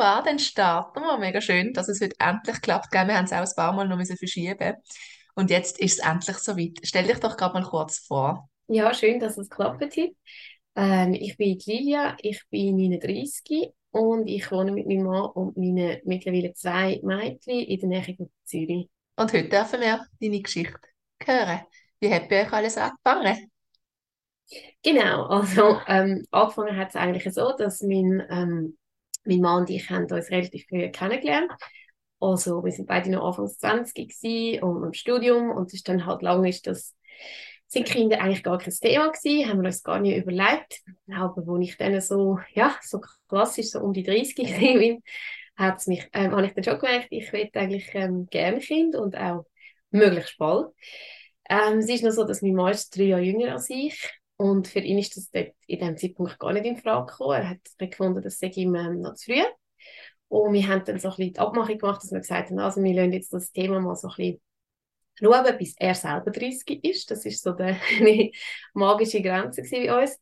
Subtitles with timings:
[0.00, 1.18] Wunderbar, dann starten wir.
[1.18, 2.90] Mega schön, dass es heute endlich klappt.
[2.90, 4.74] Wir haben es auch ein paar Mal noch verschieben
[5.34, 6.78] Und jetzt ist es endlich soweit.
[6.82, 8.48] Stell dich doch gerade mal kurz vor.
[8.68, 9.94] Ja, schön, dass es klappt hat.
[10.74, 15.98] Ähm, ich bin Lilia, ich bin 39 und ich wohne mit meinem Mann und meinen
[16.04, 18.88] mittlerweile zwei Mädchen in der Nähe von Zürich.
[19.16, 20.80] Und heute dürfen wir deine Geschichte
[21.22, 21.60] hören.
[22.00, 23.50] Wie hat bei euch alles angefangen?
[24.82, 28.78] Genau, also ähm, angefangen hat es eigentlich so, dass mein ähm,
[29.24, 31.50] mein Mann und ich haben uns relativ früh kennengelernt.
[32.20, 36.22] Also wir sind beide noch Anfangs 20 und im Studium und es ist dann halt
[36.22, 36.94] lange ist das
[37.66, 40.82] sind Kinder eigentlich gar kein Thema gewesen, haben wir uns gar nicht überlegt.
[41.12, 45.02] Aber wo ich dann so, ja, so klassisch so um die 30 bin,
[45.56, 49.16] hat's mich, ähm, habe ich dann schon gemerkt, ich will eigentlich ähm, gerne Kind und
[49.16, 49.46] auch
[49.90, 50.74] möglichst bald.
[51.48, 54.68] Ähm, es ist noch so, dass mein Mann ist drei Jahre jünger als ich und
[54.68, 57.42] für ihn ist das in diesem Zeitpunkt gar nicht in Frage gekommen.
[57.42, 59.42] Er hat gefunden, das sei ihm ähm, noch zu früh.
[60.28, 62.82] Und wir haben dann so ein bisschen die Abmachung gemacht, dass wir gesagt haben, also
[62.82, 64.40] wir lassen jetzt das Thema mal so ein bisschen
[65.16, 67.10] schauen, bis er selber 30 ist.
[67.10, 68.32] Das ist so die
[68.72, 70.18] magische Grenze bei uns.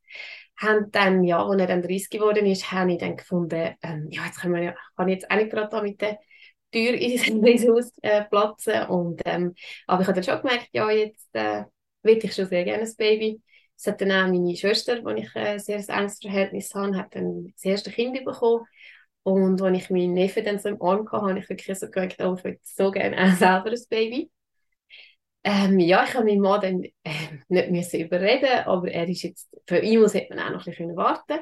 [0.57, 4.27] Haben dann, ja, als er dann 30 geworden ist, habe ich dann gefunden, ähm, ja,
[4.27, 6.19] jetzt können wir ja, kann ich jetzt auch nicht gerade mit der
[6.73, 8.83] Tür ins Haus äh, platzen.
[8.89, 9.55] Und, ähm,
[9.87, 11.63] aber ich habe dann schon gemerkt, ja, jetzt äh,
[12.03, 13.41] will ich schon sehr gerne ein Baby.
[13.79, 17.53] Es hat dann auch meine Schwester, wo ich ein sehr enges Verhältnis habe, hat dann
[17.55, 18.67] das erste Kind bekommen.
[19.23, 22.17] Und als ich meinen Neffen dann so im Arm hatte, habe ich wirklich so gedacht,
[22.21, 24.31] oh, ich würde so gerne auch selber ein Baby.
[25.45, 29.49] Ähm, ja, ich habe meinen Mann dann äh, nicht müssen überreden, aber er ist jetzt,
[29.67, 31.41] für ihn muss man auch noch ein bisschen warten.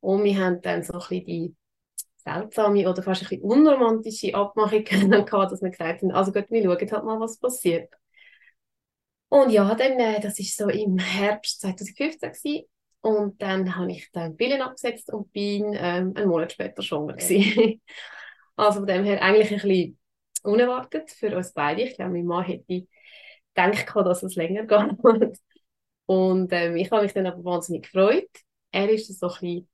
[0.00, 1.56] Und wir haben dann so ein bisschen die
[2.18, 6.62] seltsame oder fast ein bisschen unromantische Abmachung gehabt, dass wir gesagt haben, also gut, wir
[6.64, 7.92] schauen halt mal, was passiert.
[9.32, 12.66] Und ja, dann, äh, das ist so im Herbst 2015 gewesen.
[13.00, 17.80] Und dann habe ich dann Pillen abgesetzt und bin ähm, einen Monat später schwanger gewesen.
[18.56, 19.98] also von dem her eigentlich ein bisschen
[20.42, 21.80] unerwartet für uns beide.
[21.80, 22.86] Ich glaube, mein Mann hätte
[23.54, 25.38] gedacht, dass es länger geht.
[26.04, 28.28] Und ähm, ich habe mich dann aber wahnsinnig gefreut.
[28.70, 29.68] Er ist so ein bisschen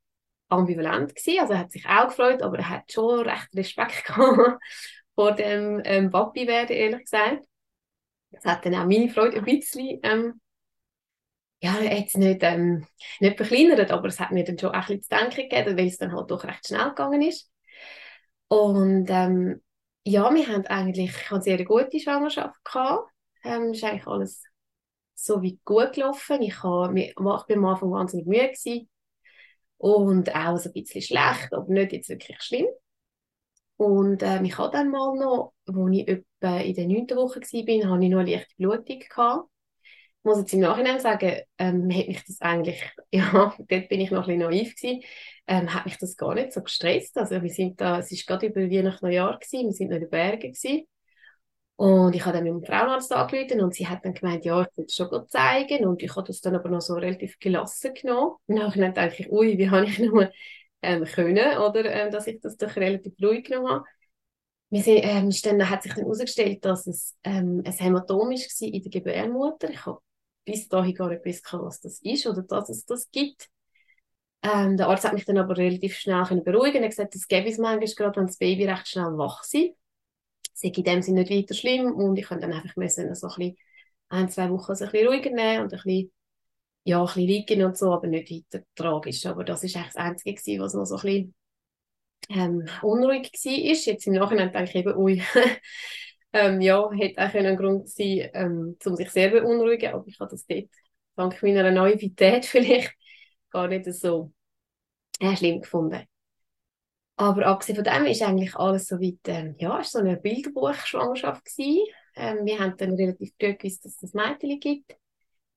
[0.50, 1.40] ambivalent gewesen.
[1.40, 4.62] Also er hat sich auch gefreut, aber er hat schon recht Respekt gehabt
[5.16, 7.44] vor dem ähm, Papi werden, ehrlich gesagt.
[8.30, 10.40] Das hat dann auch meine Freude ein bisschen, ähm,
[11.60, 12.86] ja, jetzt nicht, ähm,
[13.20, 15.98] nicht verkleinert, aber es hat mir dann schon ein bisschen zu denken gegeben, weil es
[15.98, 17.50] dann halt doch recht schnell gegangen ist.
[18.48, 19.62] Und ähm,
[20.04, 23.10] ja, wir haben eigentlich eine sehr gute Schwangerschaft gehabt.
[23.44, 24.42] Ähm, ist eigentlich alles
[25.14, 26.42] so wie gut gelaufen.
[26.42, 28.88] Ich, habe, ich war am Anfang wahnsinnig müde gewesen.
[29.78, 32.66] und auch so ein bisschen schlecht, aber nicht jetzt wirklich schlimm.
[33.78, 37.92] Und ähm, ich hatte dann mal noch, als ich etwa in der neunten Woche war,
[37.92, 38.98] hatte ich noch eine leichte Blutung.
[38.98, 39.48] Gehabt.
[40.18, 44.10] Ich muss jetzt im Nachhinein sagen, ähm, hat mich das eigentlich, ja, dort bin ich
[44.10, 45.02] noch ein bisschen naiv gewesen,
[45.46, 47.16] ähm, hat mich das gar nicht so gestresst.
[47.16, 50.02] Also wir sind da, es war gerade über Weihnachten Neujahr gewesen, wir sind noch in
[50.02, 50.84] den Bergen gewesen.
[51.76, 54.76] Und ich habe dann mit dem Frauenarzt angerufen und sie hat dann gemeint, ja, ich
[54.76, 55.86] will es schon zeigen.
[55.86, 58.34] Und ich habe das dann aber noch so relativ gelassen genommen.
[58.48, 60.32] Und dann dachte ich, ui, wie habe ich nur
[60.82, 63.84] ähm, können, oder, ähm, dass ich das doch relativ ruhig genommen habe.
[64.70, 68.90] Sind, ähm, dann hat sich dann herausgestellt, dass es ähm, ein Hämatom war in der
[68.90, 69.70] Gebärmutter.
[69.70, 70.00] Ich habe
[70.44, 73.48] bis dahin gar nicht gewusst, was das ist oder dass es das gibt.
[74.42, 77.48] Ähm, der Arzt hat mich dann aber relativ schnell beruhigen Er hat gesagt, das gäbe
[77.48, 79.54] es manchmal, gerade wenn das Baby recht schnell wach ist.
[80.54, 83.28] Es ist in dem Sinne nicht weiter schlimm und ich konnte dann einfach müssen, so
[83.28, 83.56] ein, bisschen,
[84.08, 86.12] ein, zwei Wochen so ein bisschen ruhiger nehmen und ein bisschen
[86.88, 89.26] ja, ein bisschen liegen und so, aber nicht weiter tragisch.
[89.26, 91.34] Aber das ist eigentlich das Einzige gewesen, was noch so ein bisschen
[92.30, 93.52] ähm, unruhig war.
[93.52, 95.22] Jetzt im Nachhinein denke ich eben, ui,
[96.32, 100.30] ähm, ja, hätte auch ein Grund sein ähm, um sich sehr beunruhigen, aber ich habe
[100.30, 100.70] das dort
[101.16, 102.94] dank meiner Naivität vielleicht
[103.50, 104.32] gar nicht so
[105.20, 106.06] äh, schlimm gefunden.
[107.16, 111.42] Aber abgesehen von dem ist eigentlich alles so weit, ähm, ja, ist so eine Bilderbuchschwangerschaft.
[111.58, 114.96] Ähm, wir haben dann relativ früh gewusst, dass es das Mädchen gibt.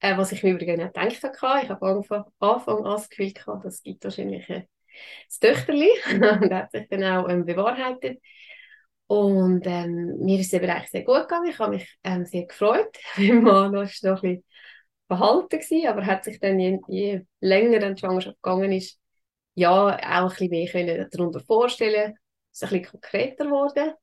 [0.02, 3.34] Äh, was ich mir übrigens nicht gedacht habe, ich habe von Anfang an das Gefühl
[3.34, 4.68] gehabt, das gibt wahrscheinlich ein
[5.40, 5.90] Töchterli
[6.42, 8.20] und hat sich dann auch ähm, bewahrheitet.
[9.08, 11.50] Und ähm, mir ist es eben eigentlich sehr gut gegangen.
[11.50, 12.98] Ich habe mich ähm, sehr gefreut.
[13.18, 14.44] Mein Mann war noch ein bisschen
[15.08, 19.00] verhalten gewesen, aber hat sich dann je, je länger die Schwangerschaft gegangen ist,
[19.54, 22.16] ja, auch ein bisschen mehr können darunter vorstellen.
[22.52, 23.94] Es ist ein bisschen konkreter geworden.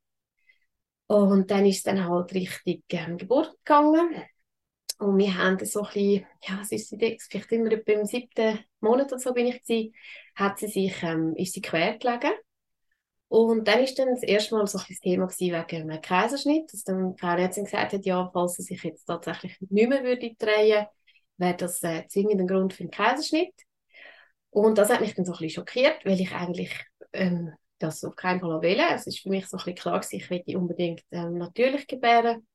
[1.06, 4.14] Und dann ist es dann halt richtig ähm, Geburt gegangen.
[4.98, 9.20] Und wir haben so ein bisschen, ja, es ist vielleicht immer beim siebten Monat oder
[9.20, 9.94] so bin ich gewesen,
[10.34, 12.32] hat sie sich, ähm, ist sie quer gelegen.
[13.28, 16.72] Und dann ist dann das erste Mal so ein das Thema gewesen wegen einem Kaiserschnitt,
[16.72, 20.34] dass dann die Frauenärztin gesagt hat, ja, falls sie sich jetzt tatsächlich nicht mehr würde
[20.38, 20.86] drehen,
[21.36, 23.54] wäre das äh, zwingend ein Grund für einen Kaiserschnitt.
[24.50, 26.72] Und das hat mich dann so ein bisschen schockiert, weil ich eigentlich
[27.12, 28.86] ähm, das auf keinen Fall wählen.
[28.94, 32.46] Es ist für mich so ein bisschen klar ich möchte unbedingt ähm, natürlich gebären.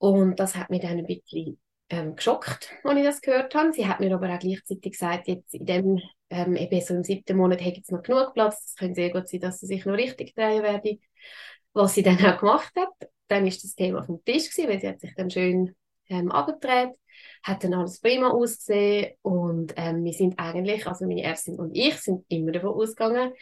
[0.00, 1.60] Und das hat mich dann ein bisschen
[1.90, 3.72] ähm, geschockt, als ich das gehört habe.
[3.74, 6.00] Sie hat mir aber auch gleichzeitig gesagt, jetzt in dem,
[6.30, 8.64] ähm, eben so im siebten Monat hätte jetzt noch genug Platz.
[8.64, 10.98] Es könnte sehr gut sein, dass sie sich noch richtig drehen werde.
[11.74, 13.10] Was sie dann auch gemacht hat.
[13.28, 15.76] Dann ist das Thema vom Tisch gewesen, weil sie hat sich dann schön
[16.08, 16.96] ähm, abgedreht,
[17.42, 21.94] hat dann alles prima ausgesehen und ähm, wir sind eigentlich, also meine Ärztin und ich,
[21.98, 23.32] sind immer davon ausgegangen,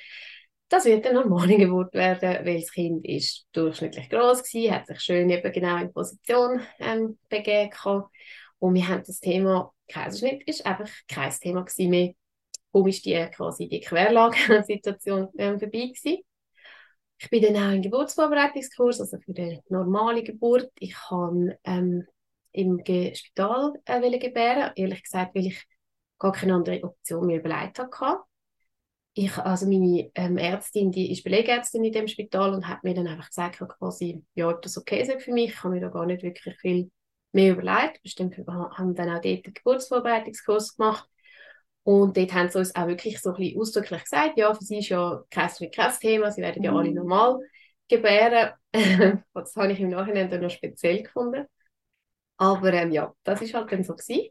[0.69, 5.01] das wird eine normale Geburt werden, weil das Kind ist durchschnittlich groß war, hat sich
[5.01, 8.05] schön eben genau in Position ähm, begeben
[8.59, 12.13] und wir haben das Thema Kaiserschnitt ist einfach kein Thema gewesen mehr.
[12.73, 16.23] Kaum ist die quasi die Querlage-Situation ähm, vorbei gewesen.
[17.21, 20.71] Ich bin dann auch im Geburtsvorbereitungskurs, also für die normale Geburt.
[20.79, 22.07] Ich habe ähm,
[22.53, 22.83] im
[23.15, 25.65] Spital äh, gebären, ehrlich gesagt, weil ich
[26.19, 28.28] gar keine andere Option mir überlegt hatte
[29.19, 33.09] ich, also meine ähm, Ärztin, die ist Belegärztin in dem Spital und hat mir dann
[33.09, 35.51] einfach gesagt, quasi, ja, ob das okay ist für mich.
[35.51, 36.91] Ich habe mir da gar nicht wirklich viel
[37.33, 38.01] mehr überlegt.
[38.03, 41.09] Bestimmt haben dann auch dort einen Geburtsvorbereitungskurs gemacht.
[41.83, 44.79] Und dort haben sie uns auch wirklich so ein bisschen ausdrücklich gesagt, ja, für sie
[44.79, 46.97] ist ja kein, kein Thema, sie werden ja alle mhm.
[46.97, 47.39] normal
[47.89, 48.53] gebären.
[49.35, 51.47] das habe ich im Nachhinein dann noch speziell gefunden.
[52.37, 54.29] Aber ähm, ja, das ist halt dann so gewesen.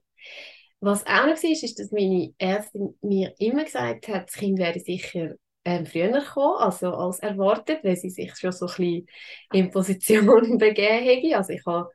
[0.80, 4.80] Was auch noch war, ist, dass meine Ärztin mir immer gesagt hat, das Kind werde
[4.80, 5.36] sicher
[5.66, 9.08] ähm, früher kommen, also als erwartet, weil sie sich schon so ein bisschen
[9.52, 11.38] in Position begeben hätte.
[11.38, 11.90] Also ich habe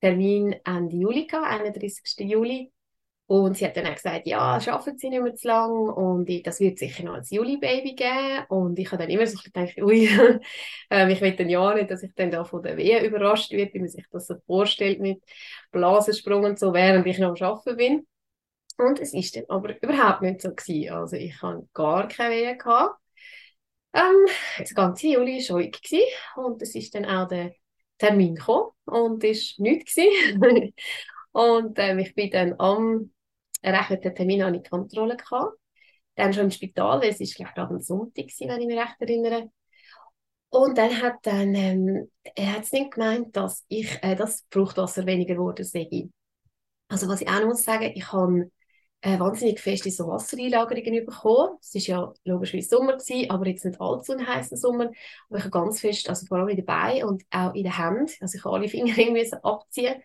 [0.00, 2.24] Termin Ende Juli gehabt, 31.
[2.24, 2.72] Juli.
[3.26, 6.42] Und sie hat dann auch gesagt, ja, schaffen sie nicht mehr zu lang und ich,
[6.42, 8.44] das wird sicher noch als Juli-Baby geben.
[8.48, 10.08] Und ich habe dann immer so gedacht, ui,
[10.90, 13.72] ähm, ich will dann ja nicht, dass ich dann da von der Wehe überrascht werde,
[13.74, 15.22] wie man sich das so vorstellt mit
[15.70, 18.06] Blasensprung und so, während ich noch am Arbeiten bin.
[18.86, 20.92] Und es ist dann aber überhaupt nicht so gewesen.
[20.92, 22.58] Also ich hatte gar keine Wehen.
[22.58, 22.98] Gehabt.
[23.94, 24.26] Ähm,
[24.58, 26.04] das ganze Juli war ruhig gewesen.
[26.36, 27.52] und es ist dann auch der
[27.98, 29.96] Termin gekommen und es war nichts
[31.32, 33.12] und ähm, ich bin dann am
[33.60, 35.56] errechneten Termin an die Kontrolle gehabt.
[36.16, 38.66] Dann schon im Spital, weil es ist glaube ich gerade am Sonntag gewesen, wenn ich
[38.66, 39.50] mich recht erinnere.
[40.50, 45.34] Und dann hat dann, ähm, er hat nicht gemeint, dass ich, äh, das Fruchtwasser weniger
[45.34, 46.10] geworden sei.
[46.88, 48.50] Also was ich auch noch muss sagen, ich habe
[49.02, 51.58] äh, wahnsinnig feste so Wassereinlagerungen bekommen.
[51.60, 54.90] Es war ja logischerweise Sommer, gewesen, aber jetzt nicht allzu ein heißer Sommer.
[55.28, 57.76] Aber ich habe ganz fest, also vor allem in den Beinen und auch in den
[57.76, 60.02] Händen, also ich habe alle Finger irgendwie abziehen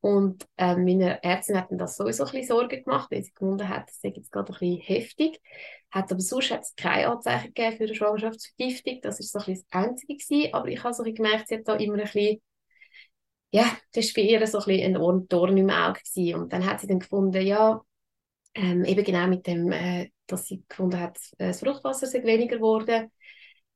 [0.00, 3.68] und äh, meine Ärztin hat mir das sowieso ein bisschen Sorgen gemacht, weil sie gefunden
[3.68, 5.40] hat, das ist jetzt gerade ein bisschen heftig.
[5.90, 9.00] Hat aber sonst hat es keine Anzeichen gegeben für eine Schwangerschaftsvergiftung.
[9.02, 10.54] Das ist so das Einzige gewesen.
[10.54, 12.40] Aber ich habe so gemerkt, sie hat da immer ein bisschen
[13.52, 16.40] ja, das war für ihr so ein bisschen ein Dorn im Auge gewesen.
[16.40, 17.80] Und dann hat sie dann gefunden, ja,
[18.56, 22.56] ähm, eben genau mit dem, äh, dass sie gefunden hat, äh, das Fruchtwasser sei weniger
[22.56, 23.10] geworden,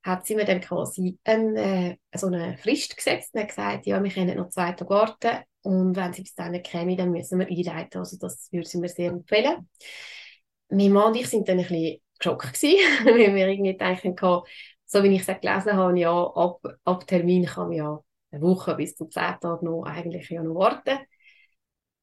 [0.03, 4.03] hat sie mir dann quasi ein, äh, so eine Frist gesetzt und hat gesagt, ja,
[4.03, 7.47] wir können noch zwei Tage warten und wenn sie bis dann käme, dann müssen wir
[7.49, 7.99] einleiten.
[7.99, 9.69] Also das würde sie mir sehr empfehlen.
[10.71, 14.17] Mein Mann und ich sind dann ein bisschen geschockt gewesen, weil wir irgendwie denken,
[14.87, 18.01] so wie ich es gelesen habe, ja, ab, ab Termin kann man ja
[18.33, 20.99] eine Woche bis zu zehn Tage noch eigentlich ja noch warten.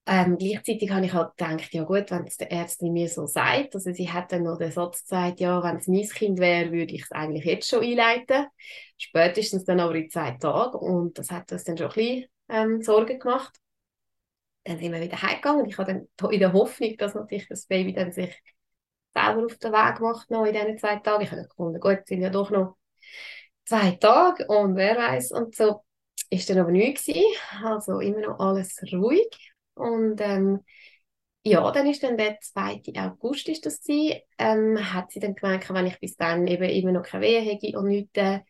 [0.09, 3.75] Ähm, gleichzeitig habe ich halt gedacht, ja gut, wenn es der Ärztin mir so sagt,
[3.75, 6.93] also sie hat dann noch den Satz gesagt, ja, wenn es mein Kind wäre, würde
[6.93, 8.47] ich es eigentlich jetzt schon einleiten.
[8.97, 12.81] Spätestens dann aber in zwei Tagen und das hat uns dann schon ein bisschen ähm,
[12.81, 13.59] Sorgen gemacht.
[14.63, 17.91] Dann sind wir wieder heimgegangen ich habe dann in der Hoffnung, dass natürlich das Baby
[17.91, 18.33] dann sich
[19.13, 21.23] selber auf den Weg macht noch in diesen zwei Tagen.
[21.23, 22.77] Ich habe gefunden, gut, es sind ja doch noch
[23.65, 25.83] zwei Tage und wer weiß und so
[26.29, 27.25] ist dann aber nichts gewesen.
[27.61, 30.59] Also immer noch alles ruhig und ähm,
[31.43, 32.93] ja, dann ist dann der 2.
[32.97, 36.91] August ist das gewesen, ähm, hat sie dann gemerkt, wenn ich bis dann eben immer
[36.91, 38.41] noch keine Wehe hätte und nichts, äh,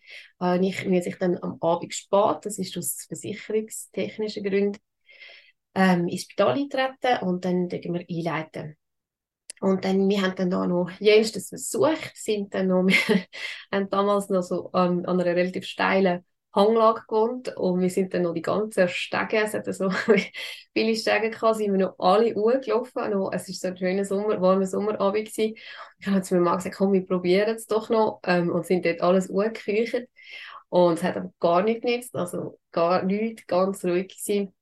[0.61, 4.79] ich muss ich dann am Abend spät, das ist aus versicherungstechnischen Gründen,
[5.75, 8.77] ähm, ins Spital eintreten und dann dürfen wir einleiten.
[9.59, 13.25] Und dann, wir haben dann da noch jenstes versucht, sind dann noch, wir
[13.71, 18.23] haben damals noch so an, an einer relativ steilen Hanglage gewohnt und wir sind dann
[18.23, 19.89] noch die ganzen Stege, es hat so
[20.73, 23.01] viele Stege gehabt, sind wir noch alle hochgelaufen.
[23.31, 25.55] Es war so ein schöner Sommer, warmer Sommerabend gewesen.
[25.99, 28.85] Ich habe zu meinem Mann gesagt, komm, wir probieren es doch noch ähm, und sind
[28.85, 30.09] dort alles hochgeküchert.
[30.69, 34.53] Und es hat aber gar nicht genützt, also gar nichts, ganz ruhig gewesen.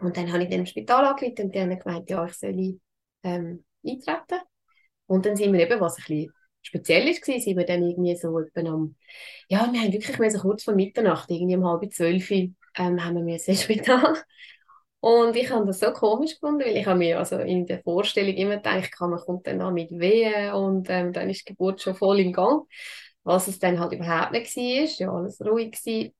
[0.00, 2.78] Und dann habe ich dann im Spital angerufen und die haben gemeint, ja, ich soll
[3.22, 4.40] ähm, eintreten.
[5.06, 6.32] Und dann sind wir eben, was ein bisschen
[6.66, 8.96] speziell ist, war, sind wir dann irgendwie so etwa am,
[9.48, 12.54] ja, wir haben wirklich müssen, kurz vor Mitternacht, irgendwie um halb zwölf, ähm,
[13.04, 14.16] haben wir ins Spital.
[15.00, 18.34] Und ich habe das so komisch gefunden, weil ich habe mir also in der Vorstellung
[18.34, 21.94] immer gedacht, man kommt dann da mit Wehen und ähm, dann ist die Geburt schon
[21.94, 22.62] voll im Gang.
[23.22, 26.12] Was es dann halt überhaupt nicht war, ja alles ruhig gewesen.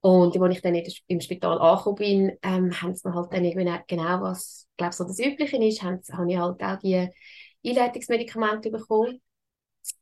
[0.00, 0.74] Und als ich dann
[1.08, 5.04] im Spital angekommen bin, ähm, haben sie mir halt dann irgendwie genau was, glaube so
[5.04, 7.08] das Übliche ist, habe ich halt auch die
[7.64, 9.20] Einleitungsmedikamente bekommen.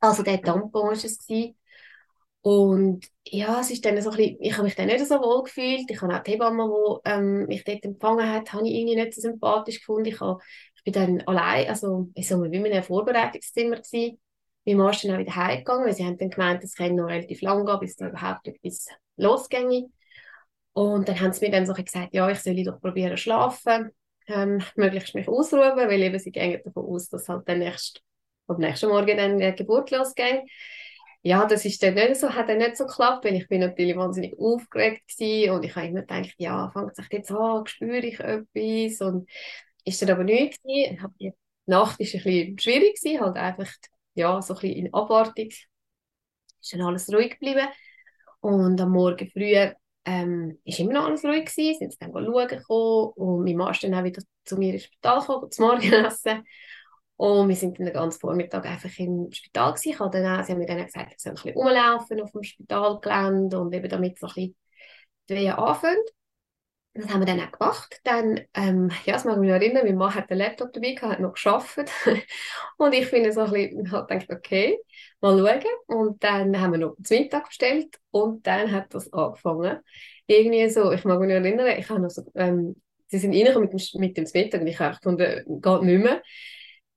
[0.00, 1.18] Also der Tampon war es.
[1.18, 1.56] Gewesen.
[2.42, 5.42] Und ja, es ist dann so ein bisschen, ich habe mich dann nicht so wohl
[5.42, 5.90] gefühlt.
[5.90, 6.64] Ich habe auch die Hebamme,
[7.04, 10.06] die ähm, mich dort empfangen hat, habe ich irgendwie nicht so sympathisch gefunden.
[10.06, 10.40] Ich, habe,
[10.76, 14.18] ich bin dann allein, also ich sag mal, wie in einem Vorbereitungszimmer gewesen.
[14.64, 17.08] Mein Mann ist dann auch wieder heimgegangen, weil sie haben dann gemeint, es kann noch
[17.08, 19.88] relativ lang gehen, bis da überhaupt etwas losginge.
[20.72, 23.90] Und dann haben sie mir dann so gesagt, ja, ich soll doch probieren schlafen,
[24.28, 28.02] ähm, möglichst mich ausruhen, weil eben sie gehen davon aus, dass halt dann nächst,
[28.50, 30.42] am nächsten Morgen dann die Geburt losgeht.
[31.22, 33.96] Ja, das ist dann nicht so, hat dann nicht so geklappt, weil ich bin natürlich
[33.96, 38.20] wahnsinnig aufgeregt war und ich habe immer gedacht, ja, fängt sich jetzt an, spüre ich
[38.20, 39.28] etwas und
[39.84, 40.98] ist dann aber nichts gewesen.
[41.20, 41.32] Die
[41.66, 43.70] Nacht war ein bisschen schwierig gewesen, halt einfach,
[44.14, 45.48] ja, so ein bisschen in Abwartung.
[45.48, 47.68] Ist dann alles ruhig geblieben
[48.40, 49.54] und am Morgen früh
[50.06, 53.94] ähm, immer noch alles ruhig gewesen, sind dann schauen gekommen und mein Mann ist dann
[53.94, 56.44] auch wieder zu mir ins Spital gekommen, zum Morgenessen.
[57.20, 59.90] Und wir sind den ganzen Vormittag einfach im Spital gewesen.
[59.90, 62.32] Ich habe dann auch, sie haben mir dann gesagt, ich soll ein bisschen rumlaufen auf
[62.32, 64.56] dem Spitalgelände und eben damit so ein bisschen
[65.28, 66.02] die Wehen anfangen.
[66.94, 68.00] Das haben wir dann auch gemacht.
[68.04, 71.12] Dann, ähm, ja, das mag ich mich erinnern, mein Mann hat den Laptop dabei gehabt,
[71.12, 71.90] hat noch geschafft.
[72.78, 74.78] und ich finde so ein bisschen, halt gedacht, okay,
[75.20, 75.62] mal schauen.
[75.88, 79.80] Und dann haben wir noch zum Mittag bestellt und dann hat das angefangen.
[80.26, 82.76] Irgendwie so, ich mag mich erinnern, ich habe noch so, ähm,
[83.08, 86.22] sie sind reingekommen mit dem, mit dem Mittag und ich habe gefunden, geht nicht mehr.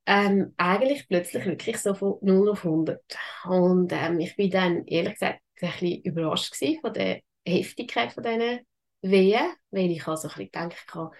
[0.05, 3.01] Ähm, eigentlich plötzlich wirklich so von 0 auf 100.
[3.45, 8.59] Und ähm, ich bin dann ehrlich gesagt ein bisschen überrascht von der Heftigkeit von diesen
[9.01, 11.13] Wehen, weil ich also ein bisschen gedacht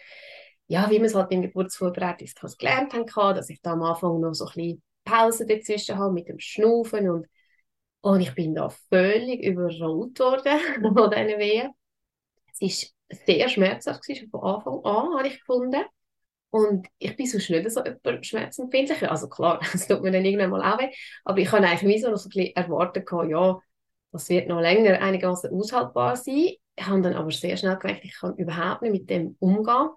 [0.68, 4.34] ja, wie man es halt im Geburtsvorbereitungskurs gelernt haben, dass ich da am Anfang noch
[4.34, 7.28] so ein bisschen Pause dazwischen habe mit dem Schnaufen und,
[8.02, 11.72] und ich bin da völlig überrollt worden von diesen Wehen.
[12.52, 15.84] Es war sehr schmerzhaft gewesen, von Anfang an, habe ich gefunden.
[16.54, 17.82] Und ich bin sonst nicht so
[18.22, 19.10] schmerzempfindlich.
[19.10, 20.94] Also klar, es tut mir dann irgendwann mal auch weh.
[21.26, 23.60] Aber ich habe eigentlich so noch so ein bisschen erwartet, ja,
[24.12, 26.52] das wird noch länger einigermaßen aushaltbar sein.
[26.76, 29.90] Ich habe dann aber sehr schnell gemerkt, ich kann überhaupt nicht mit dem umgehen.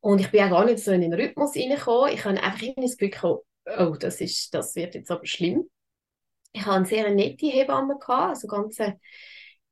[0.00, 2.14] Und ich bin auch gar nicht so in den Rhythmus reingekommen.
[2.14, 3.44] Ich habe einfach immer das Gefühl gehabt,
[3.78, 5.70] oh, das, ist, das wird jetzt aber schlimm.
[6.50, 8.76] Ich hatte eine sehr nette Hebamme, gehabt, also ganz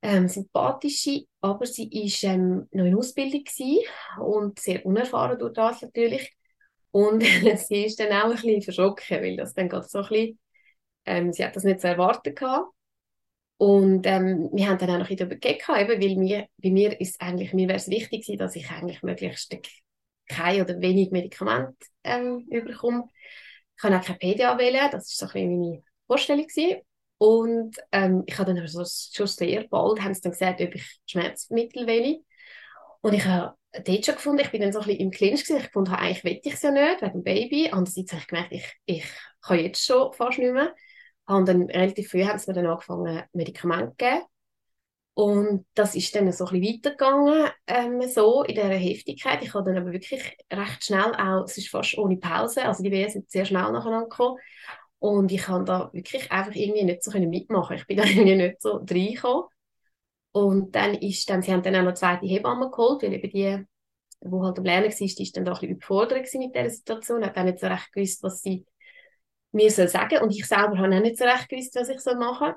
[0.03, 3.45] ähm, sympathische, aber sie war ähm, noch in Ausbildung
[4.21, 6.33] und sehr unerfahren durch das natürlich.
[6.91, 7.23] Und
[7.57, 10.39] sie ist dann auch ein bisschen verschrocken, weil das dann gerade so ein bisschen,
[11.07, 12.69] ähm, sie hat das nicht so erwartet gehabt.
[13.59, 17.53] Und ähm, wir haben dann auch noch darüber geredet, weil mir, bei mir ist eigentlich,
[17.53, 19.57] mir wäre es wichtig gewesen, dass ich eigentlich möglichst
[20.29, 23.09] kein oder wenig Medikament ähm, überkomme.
[23.77, 26.83] Ich kann auch kein PDA wählen, das ist so ein bisschen meine Vorstellung gewesen.
[27.19, 30.75] Und ähm, ich habe dann aber so, schon sehr bald haben sie dann gesagt, ob
[30.75, 32.21] ich Schmerzmittel wähle.
[33.01, 35.61] Und ich habe dort schon gefunden, ich bin dann so ein bisschen im Clinch gewesen.
[35.65, 37.69] Ich fand, eigentlich will ich es ja nicht, wegen dem Baby.
[37.71, 39.05] Andererseits habe ich gemerkt, ich, ich
[39.43, 40.75] kann jetzt schon fast nicht mehr.
[41.27, 44.23] Und dann relativ früh haben sie mir dann angefangen, Medikamente zu geben.
[45.15, 49.43] Und das ist dann so ein bisschen weitergegangen, ähm, so in dieser Heftigkeit.
[49.43, 52.93] Ich habe dann aber wirklich recht schnell auch, es ist fast ohne Pause, also die
[52.93, 54.39] Wehen sind sehr schnell nacheinander gekommen.
[55.01, 57.77] Und ich kann da wirklich einfach irgendwie nicht so mitmachen.
[57.77, 59.45] Ich bin da irgendwie nicht so reingekommen.
[60.33, 63.31] Und dann ist dann, sie haben dann auch noch eine zweite Hebamme geholt, weil eben
[63.31, 63.65] die,
[64.21, 67.25] die halt am Lernen war, die ist dann da ein bisschen überfordert mit dieser Situation,
[67.25, 68.67] hat auch nicht so recht gewusst, was sie
[69.53, 72.17] mir soll sagen und ich selber habe auch nicht so recht gewusst, was ich soll
[72.17, 72.55] machen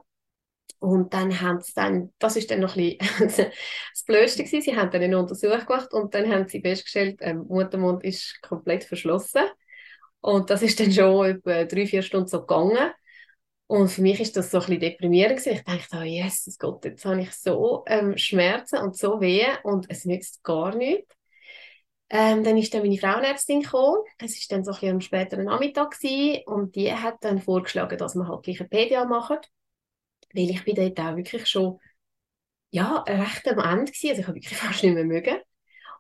[0.80, 3.52] und dann haben sie dann, das ist dann noch ein bisschen
[3.94, 7.46] das Blödste gewesen, sie haben dann eine Untersuchung gemacht und dann haben sie festgestellt, ähm,
[7.48, 9.44] Muttermund ist komplett verschlossen
[10.22, 12.92] und das ist dann schon etwa drei, vier Stunden so gegangen
[13.68, 15.54] und für mich ist das so ein bisschen deprimierend gewesen.
[15.56, 19.86] Ich dachte, oh Jesus Gott, jetzt habe ich so ähm, Schmerzen und so weh und
[19.90, 21.16] es nützt gar nichts.
[22.10, 24.04] Ähm, dann ist dann meine Frauenärztin gekommen.
[24.18, 27.98] Es ist dann so ein bisschen am späteren Nachmittag gewesen, und die hat dann vorgeschlagen,
[27.98, 29.38] dass wir halt gleich ein PDA machen,
[30.34, 31.80] weil ich bin dort auch wirklich schon
[32.72, 34.10] ja, recht am Ende gewesen.
[34.10, 35.38] Also ich habe wirklich fast nicht mehr mögen.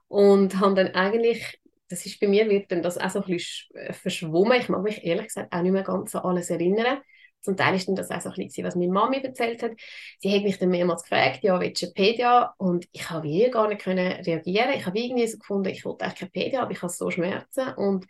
[0.09, 1.60] Und habe dann eigentlich,
[1.91, 4.59] das ist bei mir, wird dann das auch so ein bisschen äh, verschwommen.
[4.59, 6.99] Ich mag mich ehrlich gesagt auch nicht mehr ganz an alles erinnern.
[7.41, 9.71] Zum Teil ist dann das auch so ein bisschen, was meine Mami erzählt hat.
[10.19, 12.53] Sie hat mich dann mehrmals gefragt, ja, willst du PDA?
[12.57, 14.71] Und ich habe wie gar nicht können reagieren.
[14.75, 17.73] Ich habe irgendwie so gefunden, ich wollte eigentlich keine PDA, aber ich habe so Schmerzen.
[17.75, 18.05] Und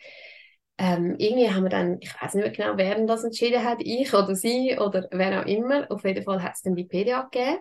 [0.78, 4.14] ähm, irgendwie haben wir dann, ich weiß nicht mehr genau, wer das entschieden hat, ich
[4.14, 5.90] oder sie oder wer auch immer.
[5.90, 7.60] Auf jeden Fall hat es dann die PDA gegeben.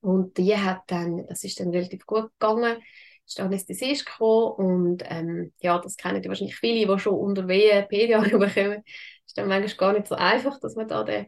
[0.00, 2.78] Und die hat dann, das ist dann relativ gut gegangen,
[3.30, 7.86] ist Anästhesist gekommen und ähm, ja, das kennen ja wahrscheinlich viele, die schon unter Wehen
[7.88, 8.82] PDA bekommen.
[9.26, 11.26] Ist dann manchmal gar nicht so einfach, dass man da den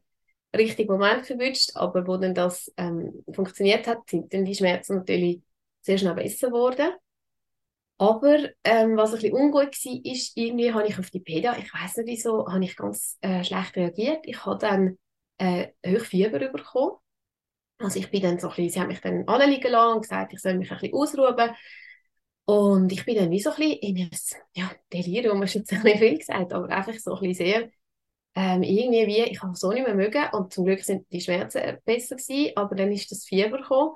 [0.54, 5.40] richtigen Moment verwünscht, aber wo dann das ähm, funktioniert hat, sind dann die Schmerzen natürlich
[5.80, 6.90] sehr schnell besser geworden.
[7.98, 11.72] Aber ähm, was ein bisschen ungut war, ist, irgendwie habe ich auf die PDA, ich
[11.72, 14.20] weiß nicht wieso, habe ich ganz äh, schlecht reagiert.
[14.26, 14.98] Ich habe dann
[15.38, 16.96] äh, Hochfieber bekommen.
[17.78, 20.32] Also ich bin dann so ein bisschen, sie haben mich dann anliegen lassen und gesagt,
[20.32, 21.36] ich soll mich ein bisschen ausruhen.
[22.44, 24.10] Und ich bin dann wie so ein bisschen in ein
[24.54, 27.70] ja, Delirium, ist jetzt nicht viel gesagt, aber einfach so ein bisschen sehr,
[28.34, 31.78] ähm, irgendwie wie, ich habe so nicht mehr mögen und zum Glück sind die Schmerzen
[31.84, 33.92] besser gewesen, aber dann ist das Fieber gekommen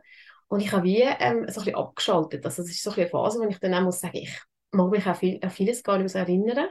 [0.48, 2.44] und ich habe wie ähm, so ein bisschen abgeschaltet.
[2.44, 4.38] Also es ist so eine Phase, wo ich dann auch muss sagen, ich
[4.72, 6.68] mag mich auch viel, an vieles gar nicht mehr so erinnern.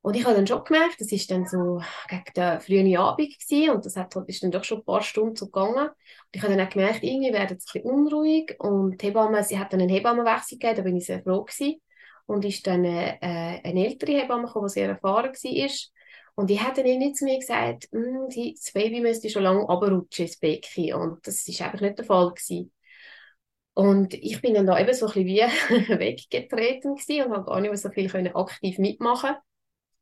[0.00, 3.70] Und ich habe dann schon gemerkt, das ist dann so gegen den frühen Abend gewesen,
[3.74, 5.88] und das hat, ist dann doch schon ein paar Stunden so gegangen.
[5.88, 5.94] Und
[6.32, 9.58] ich habe dann auch gemerkt, irgendwie wird es ein bisschen unruhig und die Hebamme, sie
[9.58, 11.80] hat dann einen Hebammenwechsel gegeben, da bin ich sehr froh gewesen.
[12.26, 15.70] Und ist dann eine, äh, eine ältere Hebamme gekommen, die sehr erfahren war.
[16.34, 20.26] Und die hat dann irgendwie zu mir gesagt, hm, das Baby müsste schon lange runterrutschen
[20.26, 20.94] ins Becken.
[20.94, 22.70] Und das ist einfach nicht der Fall gewesen.
[23.74, 25.40] Und ich bin dann da eben so ein bisschen wie
[25.98, 29.36] weggetreten gewesen und habe gar nicht mehr so viel aktiv mitmachen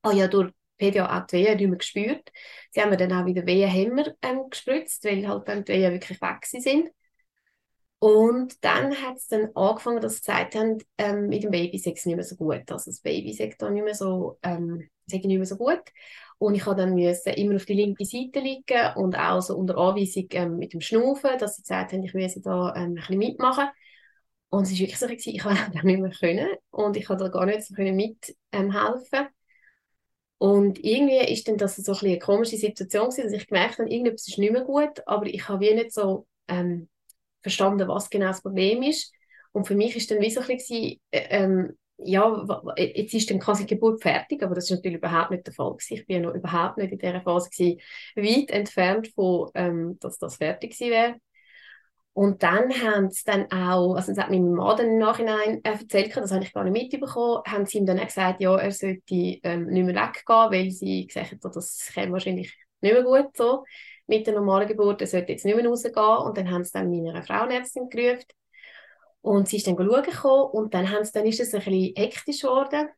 [0.06, 2.30] habe ah ja durch PDA auch die Wehen nicht gespürt.
[2.70, 6.20] Sie haben mir dann auch wieder Wehenhämmer ähm, gespritzt, weil halt dann die Wehen wirklich
[6.20, 6.90] weg sind.
[7.98, 11.92] Und dann hat es dann angefangen, dass sie gesagt haben, ähm, mit dem Baby sei
[11.92, 12.70] es nicht mehr so gut.
[12.70, 15.80] Also das Baby sagt da nicht mehr so, ähm, nicht mehr so gut.
[16.38, 19.78] Und ich habe dann müssen immer auf die linke Seite liegen und auch so unter
[19.78, 23.18] Anweisung ähm, mit dem Schnaufen, dass sie gesagt haben, ich müsse da ähm, ein bisschen
[23.18, 23.68] mitmachen.
[24.50, 27.30] Und es war wirklich so, ich konnte dann nicht mehr können und ich konnte da
[27.30, 28.36] gar nicht so mithelfen.
[28.52, 29.28] Ähm,
[30.38, 34.28] und irgendwie ist dann das so ein eine komische Situation dass ich gemerkt habe, irgendetwas
[34.28, 36.88] ist nicht mehr gut, aber ich habe wie nicht so ähm,
[37.42, 39.12] verstanden, was genau das Problem ist.
[39.52, 42.46] Und für mich ist dann wie so ein bisschen, äh, ähm, ja,
[42.76, 45.72] jetzt ist dann quasi die Geburt fertig, aber das ist natürlich überhaupt nicht der Fall
[45.72, 45.94] gewesen.
[45.94, 47.80] Ich bin ja noch überhaupt nicht in dieser Phase gewesen,
[48.16, 51.14] weit entfernt von, ähm, dass das fertig gewesen wäre.
[52.16, 55.72] Und dann haben sie dann auch, also das hat mein Mann dann im Nachhinein äh,
[55.72, 58.72] erzählt, das habe ich gar nicht mitbekommen, haben sie ihm dann auch gesagt, ja, er
[58.72, 63.36] sollte ähm, nicht mehr weggehen, weil sie gesagt haben, das käme wahrscheinlich nicht mehr gut
[63.36, 63.64] so
[64.06, 65.94] mit der normalen Geburt, er sollte jetzt nicht mehr rausgehen.
[66.24, 68.24] Und dann haben sie dann meine Frauenärztin gerufen.
[69.20, 72.40] Und sie ist dann schauen und dann, haben sie, dann ist es ein bisschen hektisch
[72.40, 72.88] geworden.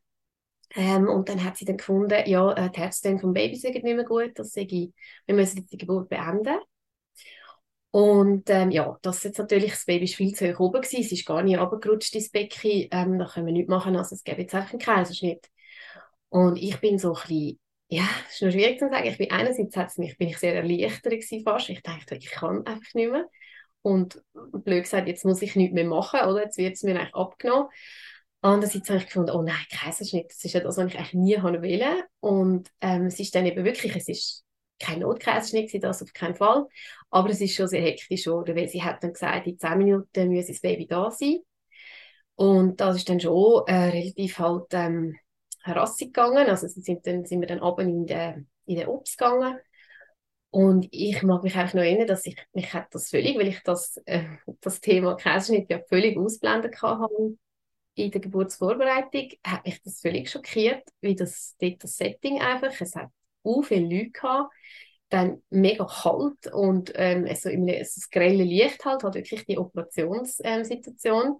[0.75, 3.83] Ähm, und dann hat sie dann gefunden, ja, äh, die Herztöne vom Baby sind nicht
[3.83, 6.57] mehr gut, das sei, wir müssen jetzt die Geburt beenden.
[7.91, 11.11] Und ähm, ja, das jetzt natürlich, das Baby war viel zu hoch oben, gewesen, es
[11.11, 14.41] ist gar nicht runtergerutscht ins Becken, ähm, da können wir nichts machen, also es gäbe
[14.41, 15.49] jetzt einfach einen Kaiserschnitt.
[16.29, 19.31] Und ich bin so ein bisschen, ja, es ist noch schwierig zu sagen, ich bin
[19.31, 23.11] einerseits hat's mich, bin ich sehr erleichtert gewesen fast, ich dachte, ich kann einfach nicht
[23.11, 23.25] mehr.
[23.81, 26.43] Und blöd gesagt, jetzt muss ich nichts mehr machen, oder?
[26.43, 27.69] Jetzt wird es mir eigentlich abgenommen.
[28.41, 31.41] Andererseits habe ich gefunden, oh nein, Kaiserschnitt, das ist ja das, was ich eigentlich nie
[31.41, 32.03] wollte.
[32.19, 34.45] Und ähm, es ist dann eben wirklich, es ist
[34.79, 36.65] kein Notkaiserschnitt, das auf keinen Fall.
[37.09, 40.29] Aber es ist schon sehr hektisch geworden, weil sie hat dann gesagt, in 10 Minuten
[40.29, 41.39] müsse das Baby da sein.
[42.35, 45.17] Und das ist dann schon äh, relativ halt ähm,
[45.63, 46.47] herassig gegangen.
[46.47, 49.59] Also sind dann, sind wir dann oben in den, in den Obst gegangen.
[50.51, 53.61] Und ich mag mich eigentlich noch erinnern, dass ich mich hat das völlig, weil ich
[53.63, 54.23] das, äh,
[54.61, 57.37] das Thema Kaiserschnitt ja völlig ausblendet habe
[57.95, 63.09] in der Geburtsvorbereitung, hat mich das völlig schockiert, wie das, das Setting einfach, es hat
[63.43, 64.53] so viele Leute gehabt,
[65.09, 71.39] dann mega kalt und ähm, in einem, das grelle Licht halt, halt wirklich die Operationssituation.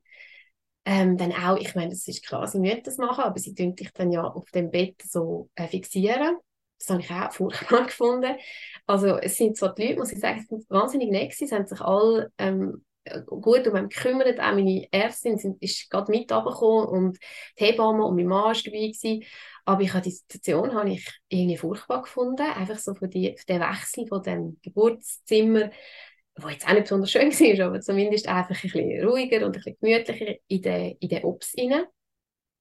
[0.86, 3.76] Ähm, dann auch, ich meine, das ist klar, sie müssen das machen, aber sie tun
[3.76, 6.38] dich dann ja auf dem Bett so äh, fixieren.
[6.80, 8.36] Das habe ich auch furchtbar gefunden.
[8.88, 11.82] Also es sind so die Leute, muss ich sagen, sind wahnsinnig nett sie haben sich
[11.82, 12.84] alle ähm,
[13.26, 14.40] gut um mich gekümmert.
[14.40, 17.18] Auch meine Ärztin sind, ist gerade mit und
[17.60, 19.26] die Hebamme und mein Mann war dabei.
[19.70, 22.42] Aber ich habe die Situation habe ich irgendwie furchtbar gefunden.
[22.42, 25.70] Einfach so von, die, dem Wechsel von dem Geburtszimmer,
[26.38, 29.62] wo jetzt auch nicht besonders schön war, aber zumindest einfach ein bisschen ruhiger und ein
[29.62, 31.84] bisschen gemütlicher in den, in den Ops rein.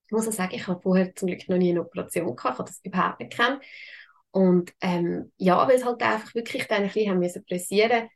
[0.05, 2.59] Ich muss auch sagen, ich habe vorher zum Glück noch nie eine Operation gehabt, ich
[2.59, 3.63] habe das überhaupt nicht gekannt.
[4.29, 8.07] Und ähm, ja, weil es halt einfach wirklich dann ein bisschen haben müssen pressieren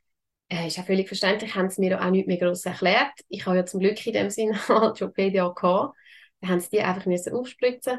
[0.48, 3.12] äh, ist auch völlig verständlich, haben sie mir auch nicht mehr groß erklärt.
[3.28, 5.96] Ich habe ja zum Glück in dem Sinne halt schon PDA gehabt.
[6.40, 7.98] Dann haben sie die einfach müssen aufspritzen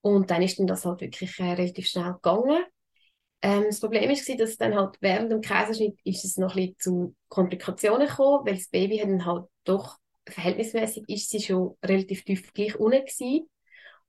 [0.00, 2.64] und dann ist dann das halt wirklich äh, relativ schnell gegangen.
[3.42, 7.14] Ähm, das Problem war, dass dann halt während dem Kaiserschnitt ist es noch ein zu
[7.28, 12.76] Komplikationen gekommen, weil das Baby dann halt doch verhältnismäßig ist sie schon relativ tief gleich
[12.78, 13.48] unten gewesen.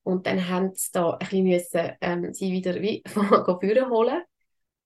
[0.04, 4.24] Und dann haben sie da ein bisschen müssen, ähm, sie wieder wie von vorne holen.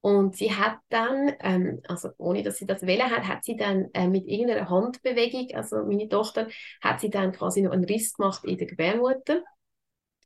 [0.02, 3.90] Und sie hat dann, ähm, also ohne dass sie das wählen hat, hat sie dann
[3.94, 6.48] äh, mit irgendeiner Handbewegung, also meine Tochter,
[6.82, 9.44] hat sie dann quasi noch einen Riss gemacht in der Gebärmutter.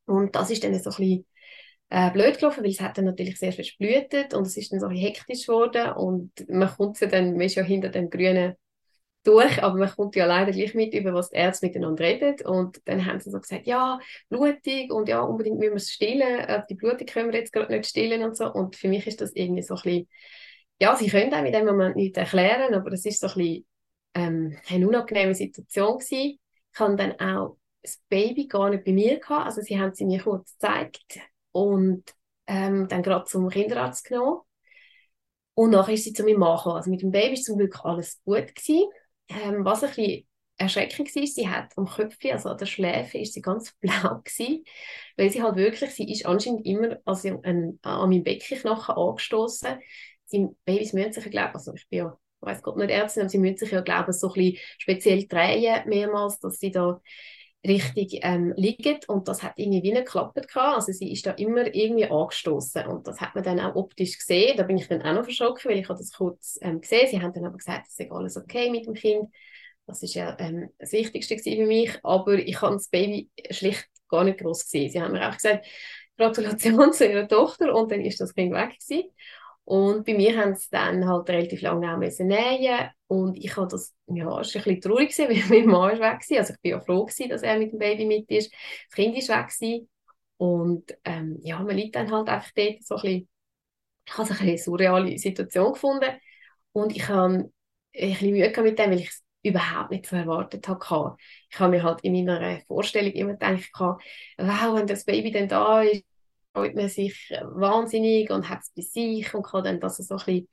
[0.05, 1.25] Und das ist dann so ein bisschen
[1.89, 4.87] äh, blöd gelaufen, weil es hat dann natürlich sehr versplütet und es ist dann so
[4.87, 8.55] ein bisschen hektisch geworden und man kommt sie dann, man ist ja hinter dem grünen
[9.25, 12.45] durch, aber man kommt ja leider gleich mit, über was die Ärzte miteinander reden.
[12.45, 16.39] Und dann haben sie so gesagt, ja, blutig und ja, unbedingt müssen wir es stillen.
[16.39, 18.51] Äh, die Blutung können wir jetzt gerade nicht stillen und so.
[18.51, 20.09] Und für mich ist das irgendwie so ein bisschen,
[20.79, 23.65] ja, sie können einem in dem Moment nicht erklären, aber es ist so ein bisschen
[24.13, 26.39] ähm, eine unangenehme Situation gewesen.
[26.73, 30.05] Ich habe dann auch das Baby gar nicht bei mir gehabt, also sie haben sie
[30.05, 31.19] mir kurz gezeigt
[31.51, 32.03] und
[32.47, 34.41] ähm, dann gerade zum Kinderarzt genommen.
[35.53, 36.75] Und nachher ist sie zu meinem Mann gekommen.
[36.75, 38.89] Also mit dem Baby war zum Glück alles gut gewesen.
[39.29, 43.33] Ähm, was ein bisschen erschreckend war, sie hat am Köpfchen, also an der Schläfe, ist
[43.33, 44.63] sie ganz blau gewesen,
[45.17, 49.79] weil sie halt wirklich, sie ist anscheinend immer also an, an meinem Beckenknochen angestoßen.
[50.31, 53.37] Die Babys müssen sich, glaube also ich bin ja, weiß Gott nicht Ärztin, aber sie
[53.37, 57.01] müssen sich ja, glaube ich, so ein bisschen speziell drehen mehrmals, dass sie da
[57.67, 58.99] richtig ähm, liegen.
[59.07, 63.19] Und das hat irgendwie wie geklappt also sie ist da immer irgendwie angestoßen und das
[63.21, 65.89] hat man dann auch optisch gesehen, da bin ich dann auch noch verschrocken, weil ich
[65.89, 68.85] habe das kurz ähm, gesehen, sie haben dann aber gesagt, es ist alles okay mit
[68.85, 69.29] dem Kind,
[69.87, 74.23] das ist ja ähm, das Wichtigste für mich, aber ich habe das Baby schlicht gar
[74.23, 74.89] nicht groß gesehen.
[74.89, 75.65] Sie haben mir auch gesagt,
[76.17, 77.73] Gratulation zu ihrer Tochter.
[77.73, 79.09] Und dann ist das Kind weg gewesen.
[79.65, 83.67] Und bei mir haben sie dann halt relativ lange auch müssen nähen und ich habe
[83.67, 86.37] das, ja, war ein bisschen traurig gewesen, weil mein Mann ist weg war.
[86.39, 88.53] Also ich bin ja froh gewesen, dass er mit dem Baby mit ist.
[88.89, 89.89] Das Kind ist weg gewesen.
[90.37, 93.29] Und ähm, ja, man liegt dann halt einfach dort so ein bisschen,
[94.07, 96.11] ich habe eine bisschen surreale Situation gefunden
[96.73, 97.51] und ich habe ein
[97.93, 101.17] bisschen Mühe mit dem, weil ich es überhaupt nicht so erwartet habe.
[101.51, 103.69] Ich habe mir halt in meiner Vorstellung immer gedacht,
[104.37, 106.03] wow, wenn das Baby dann da ist,
[106.55, 110.17] freut man sich wahnsinnig und hat es bei sich und kann dann das so ein
[110.25, 110.49] bisschen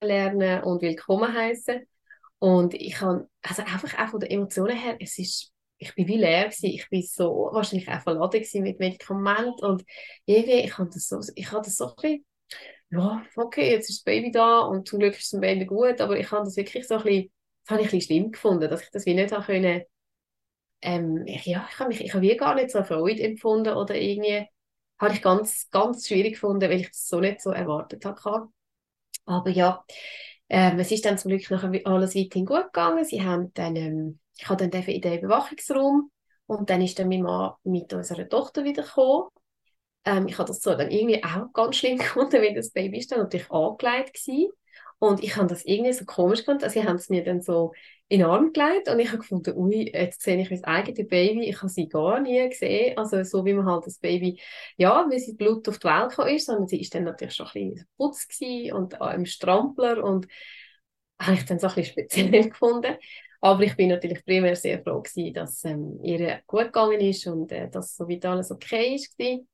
[0.00, 1.86] lernen und willkommen heißen.
[2.38, 6.16] Und ich kann, also einfach auch von den Emotionen her, es ist, ich bin wie
[6.16, 6.66] leer gewesen.
[6.66, 9.84] Ich bin so wahrscheinlich auch verladen mit Medikamenten und
[10.24, 12.26] irgendwie, ich habe das so, ich habe das so ein bisschen,
[12.90, 16.18] ja, okay, jetzt ist das Baby da und zum Glück ist das Baby gut, aber
[16.18, 17.32] ich habe das wirklich so ein bisschen,
[17.64, 19.82] das habe ich ein bisschen schlimm gefunden, dass ich das wie nicht habe können,
[20.82, 24.46] ähm, ja, ich habe mich, ich habe wie gar nicht so Freude empfunden oder irgendwie,
[25.04, 28.48] habe ich ganz, ganz schwierig gefunden, weil ich das so nicht so erwartet habe.
[29.26, 29.84] Aber ja,
[30.48, 33.04] ähm, es ist dann zum Glück nachher alles weiterhin gut gegangen.
[33.04, 36.10] Sie haben dann, ähm, ich habe dann in den Überwachungsraum
[36.46, 38.84] und dann ist dann mein Mann mit unserer Tochter wieder.
[40.04, 43.12] Ähm, ich habe das so dann irgendwie auch ganz schlimm gefunden, weil das Baby ist
[43.12, 44.48] dann natürlich angelegt war.
[45.04, 46.68] Und ich habe das irgendwie so komisch gefunden.
[46.70, 47.72] Sie haben es mir dann so
[48.08, 51.44] in den Arm gelegt und ich habe gefunden, ui, jetzt sehe ich mein eigenes Baby.
[51.44, 52.96] Ich habe sie gar nie gesehen.
[52.96, 54.40] Also, so wie man halt das Baby,
[54.78, 57.46] ja, wie sie Blut auf die Welt kam ist, sondern sie ist dann natürlich schon
[57.46, 58.28] ein bisschen putz
[58.72, 60.26] und auch im Strampler und
[61.20, 62.96] habe ich dann so ein bisschen speziell gefunden.
[63.42, 67.52] Aber ich bin natürlich primär sehr froh gewesen, dass ähm, ihr gut gegangen ist und
[67.52, 69.18] äh, dass soweit alles okay ist.
[69.18, 69.48] Gewesen.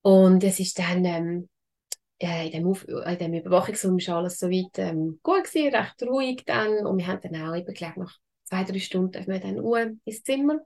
[0.00, 1.48] Und es ist dann, ähm,
[2.20, 6.44] äh, in, dem Auf in dem Überwachungsraum war alles soweit ähm, gut gewesen, recht ruhig
[6.46, 10.22] dann und wir haben dann auch eben, glaube nach zwei, drei Stunden wir dann ins
[10.22, 10.58] Zimmer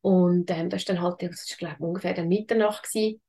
[0.00, 3.20] und ähm, das ist dann halt, das ist glaube ungefähr dann Mitternacht gewesen,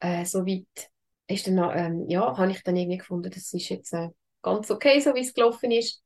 [0.00, 0.90] äh, soweit
[1.26, 4.08] ist dann, ähm, ja, habe ich dann irgendwie gefunden, das ist jetzt äh,
[4.42, 6.02] ganz okay, so wie es gelaufen ist.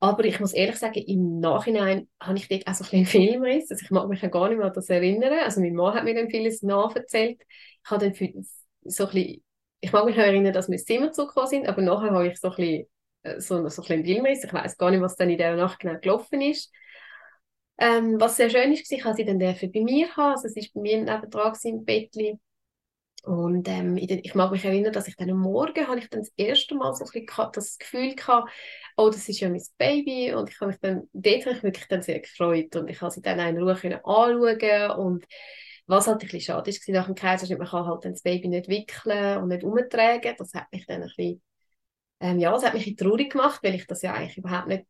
[0.00, 3.70] Aber ich muss ehrlich sagen, im Nachhinein habe ich dort auch so ein bisschen Filmriss.
[3.70, 5.32] Also ich mag mich ja gar nicht mehr an das erinnern.
[5.44, 7.42] Also mein Mann hat mir dann vieles nacherzählt.
[7.84, 8.14] Ich habe dann
[8.88, 9.44] so ein bisschen,
[9.80, 12.38] ich mag mich noch erinnern, dass wir ins Zimmer zugekommen sind, aber nachher habe ich
[12.40, 12.86] so ein bisschen,
[13.22, 14.26] äh, so, so ein bisschen.
[14.26, 16.72] Ich weiß gar nicht, was dann in dieser Nacht genau gelaufen ist.
[17.78, 20.32] Ähm, was sehr schön ist, ich habe sie dann bei mir haben.
[20.32, 22.40] Also es ist bei mir nebendran im Bettchen.
[23.24, 26.32] Und ähm, ich mag mich erinnern, dass ich dann am Morgen habe ich dann das
[26.36, 28.50] erste Mal so das Gefühl gehabt,
[28.96, 30.32] oh, das ist ja mein Baby.
[30.34, 32.74] Und ich habe mich dann, dort habe ich wirklich dann sehr gefreut.
[32.76, 35.26] Und ich habe sie dann in Ruhe anschauen und
[35.88, 38.68] was halt ein bisschen schade ist nach dem Kaiserschnitt, man kann halt das Baby nicht
[38.68, 40.36] wickeln und nicht umtragen.
[40.38, 41.42] Das hat mich dann ein bisschen,
[42.20, 44.86] ähm, ja, das hat mich ein traurig gemacht, weil ich das ja eigentlich überhaupt nicht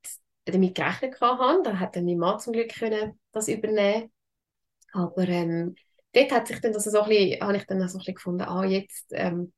[0.46, 1.62] damit gerechnet habe.
[1.64, 4.12] Da hat dann mein Mann zum Glück können das übernehmen.
[4.92, 5.74] Aber ähm,
[6.12, 8.42] dort hat sich dann das so ein bisschen, habe ich dann so ein bisschen gefunden,
[8.44, 9.52] ah, jetzt ähm,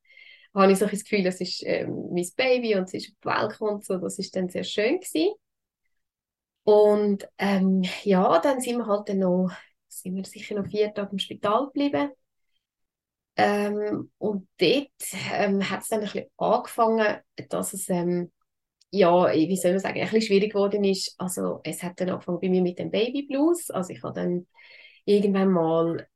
[0.54, 3.28] habe ich so das Gefühl, das ist ähm, mein Baby und es ist auf die
[3.42, 5.34] Welt gekommen so, das ist dann sehr schön gewesen.
[6.64, 9.50] Und ähm, ja, dann sind wir halt dann noch,
[10.02, 12.10] sind wir sicher noch vier Tage im Spital geblieben.
[13.36, 14.88] Ähm, und dort
[15.32, 18.32] ähm, hat es dann ein bisschen angefangen, dass es, ähm,
[18.90, 21.14] ja, wie soll man sagen, ein bisschen schwierig geworden ist.
[21.18, 23.70] Also es hat dann angefangen bei mir mit dem Baby Blues.
[23.70, 24.46] Also ich habe dann
[25.04, 26.08] irgendwann mal,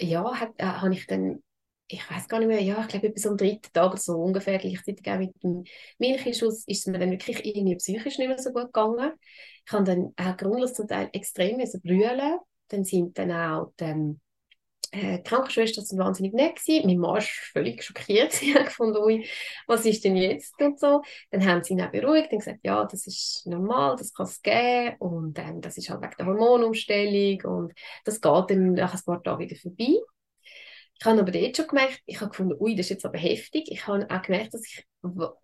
[0.00, 1.42] ja, hat, äh, habe ich dann,
[1.88, 5.06] ich weiß gar nicht mehr, ja, ich glaube bis am dritten Tag so ungefähr gleichzeitig
[5.10, 5.64] auch mit dem
[5.98, 9.12] Milchschuss ist es mir dann wirklich irgendwie psychisch nicht mehr so gut gegangen.
[9.66, 12.38] Ich habe dann auch grundlos zum Teil extrem brüllen.
[12.70, 14.20] Dann sind dann auch die, ähm,
[14.92, 16.86] äh, die Krankenschwester sind wahnsinnig nett gewesen.
[16.86, 18.32] Mein Mann war völlig schockiert.
[18.32, 19.24] Sie hat gefunden,
[19.66, 21.02] was ist denn jetzt und so.
[21.30, 24.42] Dann haben sie ihn auch beruhigt und gesagt, ja, das ist normal, das kann es
[24.42, 27.72] geben und ähm, das ist halt wegen der Hormonumstellung und
[28.04, 29.98] das geht dann nach ein paar Tagen wieder vorbei.
[30.98, 33.70] Ich habe aber dort schon gemerkt, ich habe gefunden, ui, das ist jetzt aber heftig.
[33.70, 34.84] Ich habe auch gemerkt, dass ich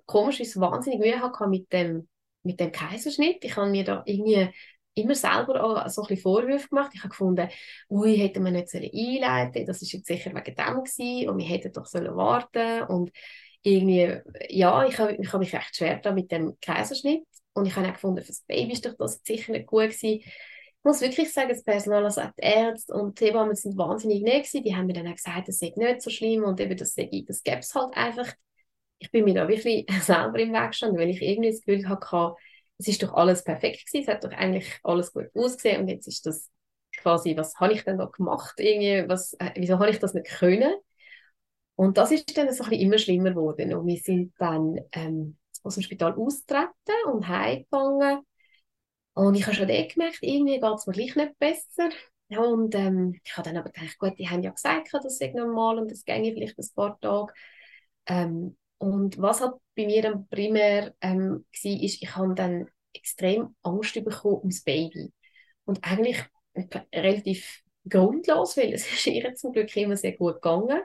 [0.04, 2.08] komischerweise wahnsinnig Mühe hatte mit dem,
[2.42, 3.42] mit dem Kaiserschnitt.
[3.42, 4.50] Ich habe mir da irgendwie
[4.96, 6.90] immer selber auch so ein bisschen Vorwürfe gemacht.
[6.94, 7.48] Ich habe gefunden,
[7.90, 11.46] ui, hätte man nicht einleiten sollen, das ist jetzt sicher wegen dem gewesen und wir
[11.46, 13.12] hätten doch sollen warten und
[13.62, 17.76] irgendwie, ja, ich habe, ich habe mich recht schwer da mit dem Kaiserschnitt und ich
[17.76, 20.20] habe auch gefunden, für das Baby ist doch das sicher nicht gut gewesen.
[20.20, 24.22] Ich muss wirklich sagen, das Personal, also auch die Ärzte und die Hebammen sind wahnsinnig
[24.22, 24.62] nett gewesen.
[24.62, 27.42] Die haben mir dann auch gesagt, das sei nicht so schlimm und eben das, das
[27.42, 28.32] gäbe es halt einfach.
[28.98, 32.36] Ich bin mir da wirklich selber im Weg gestanden, weil ich irgendwie das Gefühl hatte,
[32.78, 36.06] es ist doch alles perfekt gewesen, es hat doch eigentlich alles gut ausgesehen und jetzt
[36.08, 36.50] ist das
[36.98, 38.54] quasi, was habe ich denn da gemacht?
[38.58, 40.72] Irgendwie, was, äh, wieso habe ich das nicht können?
[41.74, 45.36] Und das ist dann so ein bisschen immer schlimmer geworden und wir sind dann ähm,
[45.62, 46.70] aus dem Spital austreten
[47.12, 48.20] und heimgegangen
[49.14, 51.88] und ich habe schon gemerkt, irgendwie geht es mir gleich nicht besser.
[52.28, 55.78] Und ähm, ich habe dann aber gedacht, gut, die haben ja gesagt, das sei normal
[55.78, 57.32] und das ginge vielleicht ein paar Tage.
[58.06, 63.54] Ähm, und was halt bei mir dann primär ähm, war, ist, ich habe dann extrem
[63.62, 65.12] Angst bekommen ums Baby.
[65.64, 66.18] Und eigentlich
[66.94, 70.82] relativ grundlos, weil es ist ihr zum Glück immer sehr gut gegangen.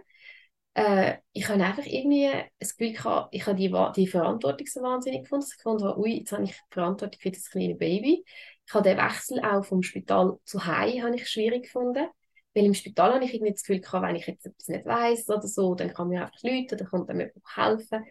[0.73, 5.23] Äh, ich habe einfach irgendwie das Gefühl gehabt, ich habe die, die Verantwortung so wahnsinnig
[5.23, 5.47] gefunden.
[5.55, 8.23] Ich fand, ui, jetzt habe ich die Verantwortung für das kleine Baby.
[8.67, 12.07] Ich habe den Wechsel auch vom Spital zu Hause habe ich schwierig gefunden.
[12.53, 15.29] Weil im Spital habe ich irgendwie das Gefühl gehabt, wenn ich jetzt etwas nicht weiß
[15.29, 18.05] oder so, dann kann mir einfach Leute, dann kommt dann jemand helfen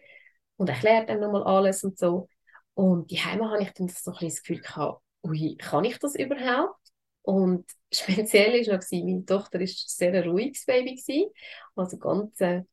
[0.57, 2.27] und erklärt dann nochmal alles und so.
[2.73, 5.99] Und die Heime habe ich dann so ein bisschen das Gefühl gehabt, ui, kann ich
[5.99, 6.79] das überhaupt?
[7.23, 11.31] Und speziell war noch, meine Tochter war sehr ein ruhiges Baby, gewesen,
[11.75, 12.63] also ganz äh,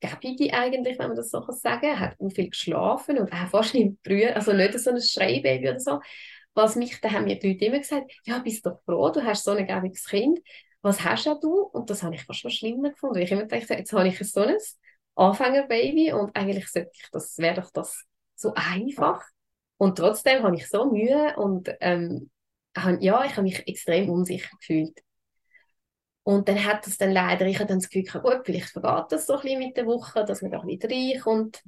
[0.00, 4.02] gäbige eigentlich, wenn man das so sagen kann, hat viel geschlafen und auch fast nicht
[4.02, 6.00] brüllen, also nicht so ein Schreibaby oder so.
[6.54, 9.44] Was mich, da haben mir die Leute immer gesagt, ja, bist doch froh, du hast
[9.44, 10.38] so ein gäbiges Kind
[10.86, 11.62] was hast du?
[11.62, 13.18] Und das habe ich fast schlimmer gefunden.
[13.18, 14.56] Ich immer gedacht, jetzt habe ich so ein
[15.16, 18.04] Anfängerbaby und eigentlich sollte ich, das wäre doch das
[18.36, 19.22] so einfach.
[19.78, 22.30] Und trotzdem habe ich so Mühe und ähm,
[23.00, 25.02] ja, ich habe mich extrem unsicher gefühlt.
[26.22, 29.26] Und dann hat es dann leider, ich habe dann das Gefühl, gut, vielleicht vergeht das
[29.26, 31.62] so ein bisschen mit der Woche, dass man da ein reinkommt.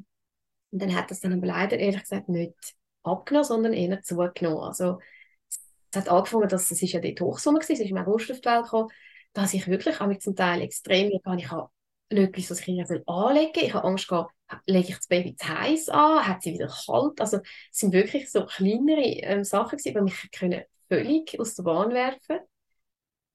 [0.70, 2.54] Und dann hat es dann aber leider, ehrlich gesagt, nicht
[3.02, 4.60] abgenommen, sondern eher zugenommen.
[4.60, 5.00] Also,
[5.48, 8.40] es hat angefangen, dass es ist ja dort Hochsommer war, es ist im August auf
[8.40, 8.90] die Welt gekommen,
[9.32, 11.68] dass ich wirklich mich zum Teil extrem ich habe
[12.10, 13.52] nicht etwas, was ich ihnen anlegen.
[13.64, 14.32] Ich habe Angst gehabt,
[14.66, 17.20] lege ich das Baby zu heiß an, hat sie wieder kalt.
[17.20, 21.92] Also es sind wirklich so kleinere ähm, Sachen die mich können völlig aus der Bahn
[21.92, 22.38] werfen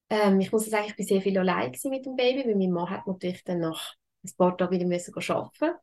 [0.10, 2.90] ähm, Ich muss sagen, ich war sehr viel allein mit dem Baby, weil mein Mann
[2.90, 5.76] hat natürlich dann nach ein paar Tagen wieder müssen arbeiten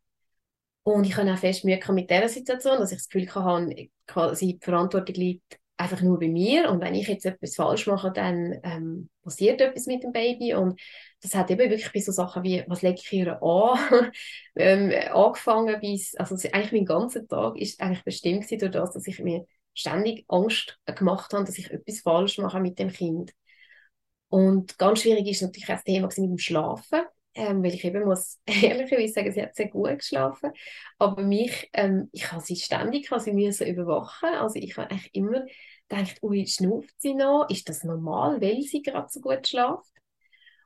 [0.82, 4.58] und ich habe auch fest Mühe mit dieser Situation, dass ich das Gefühl hatte, quasi
[4.58, 6.70] die Verantwortung liegt einfach nur bei mir.
[6.70, 10.54] Und wenn ich jetzt etwas falsch mache, dann ähm, passiert etwas mit dem Baby.
[10.54, 10.80] Und
[11.22, 14.12] das hat eben wirklich bei so Sachen wie, was lege ich ihr an,
[14.56, 19.18] ähm, angefangen bis, also eigentlich mein ganzer Tag ist eigentlich bestimmt durch das, dass ich
[19.20, 23.32] mir ständig Angst gemacht habe, dass ich etwas falsch mache mit dem Kind.
[24.28, 27.00] Und ganz schwierig ist natürlich auch das Thema mit dem Schlafen,
[27.34, 30.50] ähm, weil ich eben muss ehrlicherweise sagen, sie hat sehr gut geschlafen,
[30.98, 35.44] aber mich, ähm, ich habe sie ständig, ich müssen überwachen, also ich habe eigentlich immer
[35.88, 37.46] gedacht, ui, schnauft sie noch?
[37.50, 39.90] Ist das normal, weil sie gerade so gut schlaft?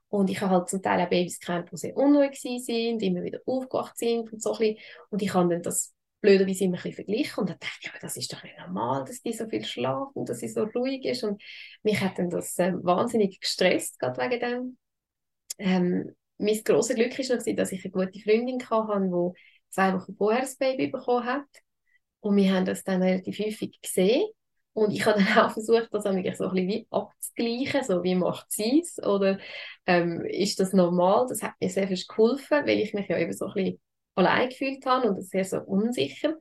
[0.09, 3.41] Und ich habe halt zum Teil auch Babys gekannt, die sehr unruhig sind, immer wieder
[3.47, 4.79] aufgewacht sind und so ein bisschen.
[5.11, 8.17] Und ich habe dann das blöderweise immer ein bisschen verglichen und dann dachte ich, das
[8.17, 11.25] ist doch nicht normal, dass die so viel schlafen und dass sie so ruhig ist.
[11.25, 11.43] Und
[11.83, 14.79] mich hat dann das ähm, wahnsinnig gestresst, gerade wegen dem.
[15.59, 20.43] Ähm, mein grosses Glück war dass ich eine gute Freundin hatte, die zwei Wochen vorher
[20.43, 21.47] das Baby bekommen hat.
[22.21, 24.27] Und wir haben das dann relativ häufig gesehen.
[24.73, 28.51] Und ich habe dann auch versucht, das so ein bisschen wie abzugleichen, so wie macht
[28.51, 29.39] sie es oder
[29.87, 31.27] ähm, ist das normal?
[31.29, 33.81] Das hat mir sehr viel geholfen, weil ich mich ja eben so ein bisschen
[34.17, 36.35] allein gefühlt habe und sehr so unsicher.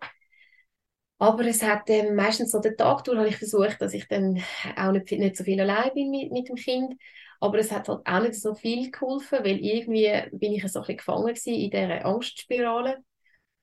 [1.19, 4.41] Aber es hat ähm, meistens so den Tag durch, habe ich versucht, dass ich dann
[4.75, 6.95] auch nicht, nicht so viel allein bin mit, mit dem Kind.
[7.43, 10.95] Aber es hat halt auch nicht so viel geholfen, weil irgendwie bin ich so ein
[10.95, 13.03] gefangen in dieser Angstspirale.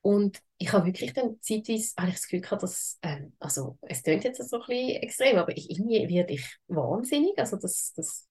[0.01, 4.23] Und ich habe wirklich dann zeitweise habe das Gefühl gehabt, dass, ähm, also es klingt
[4.23, 7.39] jetzt so ein extrem, aber ich, irgendwie werde ich wahnsinnig.
[7.39, 8.27] Also das, das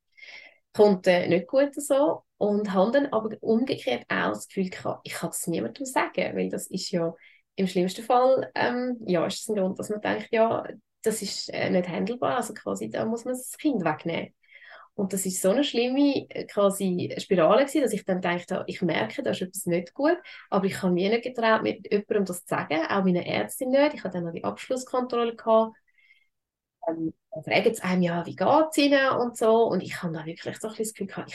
[0.72, 2.22] kommt äh, nicht gut so.
[2.38, 6.48] Und habe dann aber umgekehrt auch das Gefühl gehabt, ich kann es niemandem sagen, weil
[6.48, 7.12] das ist ja
[7.56, 10.64] im schlimmsten Fall, ähm, ja, ist das ein Grund, dass man denkt, ja,
[11.02, 14.32] das ist äh, nicht handelbar, also quasi da muss man das Kind wegnehmen.
[15.00, 18.82] Und das ist so eine schlimme äh, quasi Spirale gewesen, dass ich dann dachte, ich
[18.82, 20.18] merke, da ist etwas nicht gut,
[20.50, 23.94] aber ich habe mir nicht getraut, mit jemandem das zu sagen, auch meiner Ärztin nicht.
[23.94, 25.74] Ich hatte dann noch die Abschlusskontrolle gehabt.
[26.86, 29.68] Ähm, dann fragen sie einem, ja, wie geht es ihnen und so.
[29.68, 31.32] Und ich habe da wirklich so ein bisschen das Gefühl gehabt,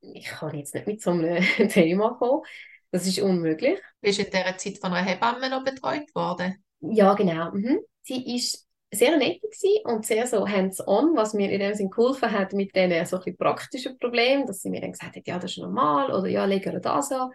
[0.00, 2.42] ich, ich kann jetzt nicht mit so einem Thema kommen.
[2.90, 3.78] Das ist unmöglich.
[4.00, 6.64] Bist du in dieser Zeit von einer Hebamme noch betreut worden?
[6.80, 7.50] Ja, genau.
[7.52, 7.80] Mhm.
[8.02, 9.40] Sie ist sehr nett
[9.84, 13.98] und sehr so hands-on, was mir in dem Sinne geholfen hat mit diesen so praktischen
[13.98, 16.80] Problemen, dass sie mir dann gesagt hat, ja, das ist normal oder ja, legen wir
[16.80, 17.30] das an.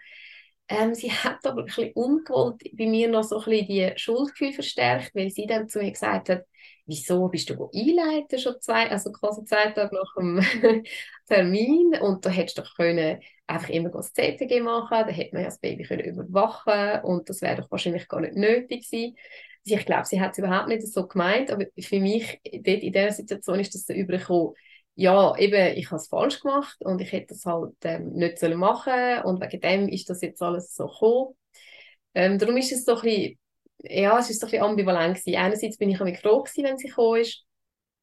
[0.67, 4.53] Ähm, sie hat aber ein bisschen ungewollt bei mir noch so ein bisschen die Schuldgefühle
[4.53, 6.45] verstärkt, weil sie dann zu mir gesagt hat,
[6.85, 10.83] wieso bist du einleiten schon zwei, also quasi zwei Tage nach dem
[11.27, 15.43] Termin und da hättest du doch können einfach immer das CTG machen, da hätte man
[15.43, 19.15] ja das Baby können überwachen und das wäre doch wahrscheinlich gar nicht nötig gewesen.
[19.71, 22.93] Also ich glaube, sie hat es überhaupt nicht so gemeint, aber für mich dort in
[22.93, 24.53] dieser Situation ist das so übergekommen,
[24.95, 28.59] ja, eben, ich habe es falsch gemacht und ich hätte das halt ähm, nicht sollen
[28.59, 31.35] machen und wegen dem ist das jetzt alles so gekommen.
[32.13, 33.39] Ähm, darum ist es so ein bisschen
[33.83, 35.37] ja, es ist so ein ambivalent gewesen.
[35.37, 37.45] Einerseits bin ich froh gewesen, wenn sie gekommen ist.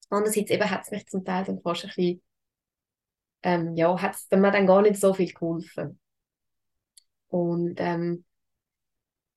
[0.08, 2.22] Andererseits eben hat es mich zum Teil dann fast ein bisschen,
[3.42, 6.00] ähm, ja, hat es dann gar nicht so viel geholfen.
[7.28, 8.24] Und ähm,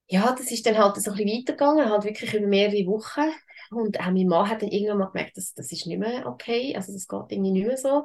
[0.09, 3.31] ja, das ist dann halt so ein bisschen weitergegangen, halt wirklich über mehrere Wochen.
[3.71, 6.75] Und auch mein Mann hat dann irgendwann mal gemerkt, dass das ist nicht mehr okay,
[6.75, 8.03] also das geht irgendwie nicht mehr so.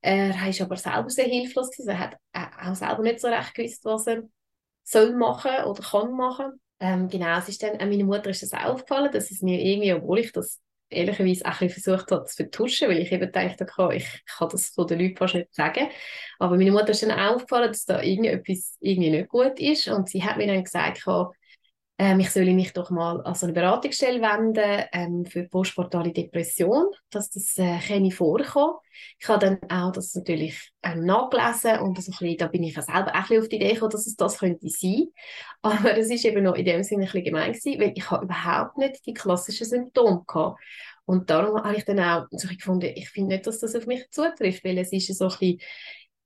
[0.00, 3.84] Er ist aber selber sehr hilflos gewesen, er hat auch selber nicht so recht gewusst,
[3.84, 4.22] was er
[4.84, 6.60] soll machen oder kann machen.
[6.80, 9.60] Ähm, genau, es ist dann, äh, meiner Mutter ist das auch aufgefallen, dass es mir
[9.60, 10.60] irgendwie, obwohl ich das
[10.92, 14.84] ehrlicherweise auch versucht habe zu vertuschen, weil ich eben dachte, okay, ich kann das so
[14.84, 15.88] den Leuten fast nicht sagen.
[16.38, 20.08] Aber meine Mutter ist dann aufgefallen, dass da irgendwie etwas irgendwie nicht gut ist und
[20.08, 21.06] sie hat mir dann gesagt,
[22.02, 26.86] ähm, ich soll mich doch mal an so eine Beratungsstelle wenden ähm, für postportale Depression,
[27.10, 28.74] dass das äh, kann vorkommen.
[29.20, 32.76] Ich habe dann auch das natürlich ähm, nachgelesen und so ein bisschen, da bin ich
[32.76, 35.12] auch selber auch ein auf die Idee gekommen, dass es das könnte sein.
[35.62, 38.78] Aber das ist eben noch in dem Sinne ein gemein gewesen, weil ich habe überhaupt
[38.78, 40.60] nicht die klassischen Symptome gehabt.
[41.04, 44.10] Und darum habe ich dann auch so gefunden, ich finde nicht, dass das auf mich
[44.10, 45.60] zutrifft, weil es ist so ein bisschen,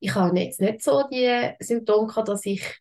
[0.01, 2.81] ich habe jetzt nicht so die Symptome gehabt, dass ich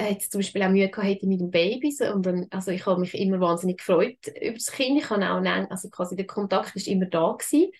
[0.00, 1.90] jetzt zum Beispiel auch Mühe gehabt mit dem Baby.
[1.90, 4.98] sondern also ich habe mich immer wahnsinnig gefreut über das Kind.
[4.98, 7.70] Ich habe auch, also quasi der Kontakt ist immer da gewesen.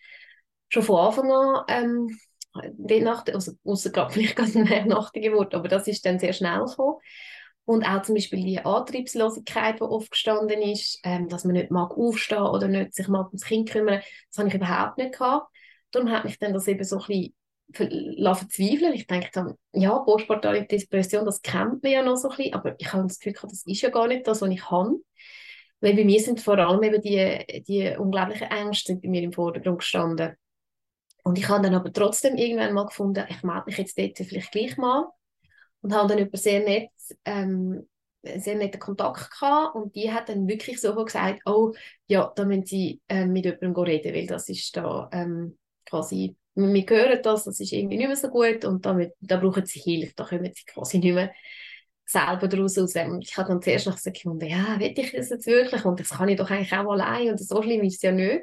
[0.69, 2.19] Schon von Anfang an, ähm,
[3.03, 6.99] Nacht, also außer gerade vielleicht gerade nach der aber das ist dann sehr schnell gekommen.
[7.65, 11.93] Und auch zum Beispiel die Antriebslosigkeit, die oft gestanden ist, ähm, dass man nicht mag
[11.93, 15.49] aufstehen oder nicht sich mal ums Kind kümmern, das habe ich überhaupt nicht gehabt.
[15.93, 17.35] Darum hat mich dann das eben so ein bisschen
[17.73, 18.95] verzweifeln.
[18.95, 22.75] Ich denke dann, ja, postpartale Depression, das kennt man ja noch so ein bisschen, aber
[22.79, 24.97] ich habe das Gefühl, das ist ja gar nicht das, was ich habe.
[25.81, 29.81] Weil bei mir sind vor allem eben die, die unglaublichen Ängste bei mir im Vordergrund
[29.81, 30.37] gestanden.
[31.25, 34.53] Und ich habe dann aber trotzdem irgendwann mal gefunden, ich melde mich jetzt dort vielleicht
[34.53, 35.09] gleich mal.
[35.81, 36.91] Und habe dann über sehr nett,
[37.25, 37.89] ähm,
[38.23, 41.75] sehr netten Kontakt gehabt und die hat dann wirklich so gesagt, oh,
[42.07, 46.85] ja, da müssen Sie ähm, mit jemandem reden, weil das ist da ähm, quasi wir
[46.89, 50.13] hören das, das ist irgendwie nicht mehr so gut und damit, da brauchen sie Hilfe,
[50.17, 51.33] da kommen sie quasi nicht mehr
[52.05, 52.95] selber daraus raus.
[52.97, 56.11] Und ich habe dann zuerst noch gesagt, ja, will ich das jetzt wirklich und das
[56.11, 58.43] kann ich doch eigentlich auch allein und so schlimm ist es ja nicht.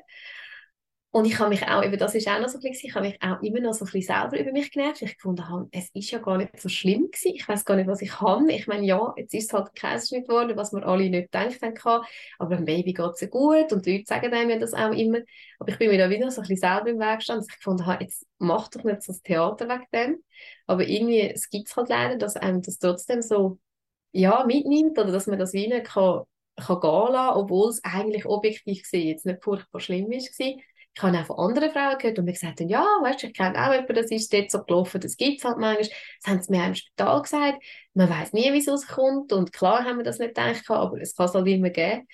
[1.12, 3.08] Und ich habe mich auch, eben das ist auch noch so ein bisschen, ich habe
[3.08, 5.02] mich auch immer noch so ein bisschen selber über mich genervt.
[5.02, 7.34] Ich gefunden habe, es ist ja gar nicht so schlimm gewesen.
[7.34, 8.48] Ich weiß gar nicht, was ich kann.
[8.50, 11.60] Ich meine, ja, jetzt ist es halt ein Kaiserschnitt geworden, was wir alle nicht gedacht
[11.84, 12.06] haben.
[12.38, 14.92] Aber dem Baby geht es ja gut und die Leute sagen einem ja das auch
[14.92, 15.18] immer.
[15.58, 17.60] Aber ich bin mir da wieder so ein bisschen selber im Weg gestanden, dass ich
[17.60, 20.24] gefunden habe, jetzt mach doch nicht so das Theater weg dem.
[20.68, 23.58] Aber irgendwie, es gibt es halt leider, dass einem das trotzdem so,
[24.12, 26.22] ja, mitnimmt oder dass man das wie nicht kann,
[26.56, 30.38] kann gehen lassen, obwohl es eigentlich objektiv gesehen jetzt nicht furchtbar schlimm ist
[31.00, 33.58] ich habe auch von anderen Frauen gehört und mir gesagt ja, weißt du, ich kenne
[33.58, 35.88] auch jemanden, das ist dort so gelaufen, das gibt es halt manchmal.
[35.88, 37.64] Das haben sie mir auch im Spital gesagt.
[37.94, 41.16] Man weiß nie, wieso es kommt und klar haben wir das nicht gedacht, aber es
[41.16, 42.06] kann es halt immer geben.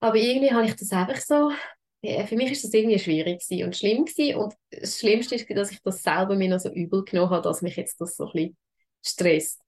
[0.00, 1.52] Aber irgendwie habe ich das einfach so,
[2.02, 4.36] ja, für mich ist das irgendwie schwierig und schlimm gewesen.
[4.36, 7.62] und das Schlimmste ist, dass ich das selber mir noch so übel genommen habe, dass
[7.62, 8.56] mich jetzt das so ein bisschen
[9.04, 9.60] stresst.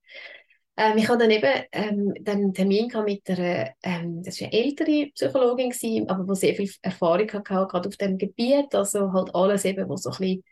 [0.80, 5.10] Ähm, ich hatte dann eben ähm, einen Termin mit einer, ähm, das war eine ältere
[5.14, 9.66] Psychologin, gewesen, aber die sehr viel Erfahrung hatte, gerade auf diesem Gebiet, also halt alles
[9.66, 10.44] eben, was so ein bisschen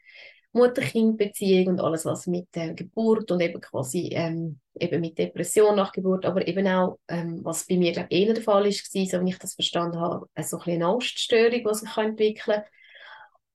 [0.53, 5.93] Mutter-Kind-Beziehung und alles, was mit der Geburt und eben quasi ähm, eben mit Depression nach
[5.93, 9.31] Geburt, aber eben auch, ähm, was bei mir glaube eher der Fall war, so wie
[9.31, 12.63] ich das verstanden habe, so ein eine Angststörung, die sich entwickeln kann.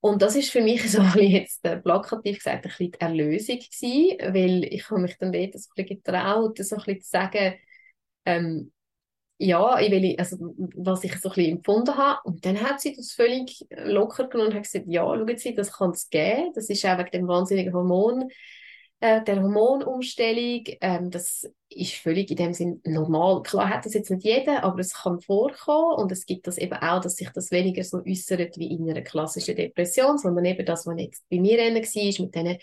[0.04, 3.58] Und das ist für mich so ein jetzt äh, plakativ gesagt ein bisschen die Erlösung
[3.58, 7.08] gewesen, weil ich habe mich dann dort so ein bisschen getraut, so ein bisschen zu
[7.08, 7.54] sagen,
[8.26, 8.72] ähm,
[9.38, 10.36] ja, ich will, also,
[10.76, 12.20] was ich so ein bisschen empfunden habe.
[12.24, 15.72] Und dann hat sie das völlig locker genommen und hat gesagt, ja, schauen Sie, das
[15.72, 16.52] kann es geben.
[16.54, 18.30] Das ist auch wegen dem wahnsinnigen Hormon,
[19.04, 20.64] äh, der Hormonumstellung.
[20.80, 23.42] Ähm, das ist völlig in dem Sinn normal.
[23.42, 25.96] Klar hat das jetzt nicht jeder, aber es kann vorkommen.
[25.98, 29.02] Und es gibt das eben auch, dass sich das weniger so äußert wie in einer
[29.02, 32.58] klassischen Depression, sondern eben das, was jetzt bei mir war, mit diesen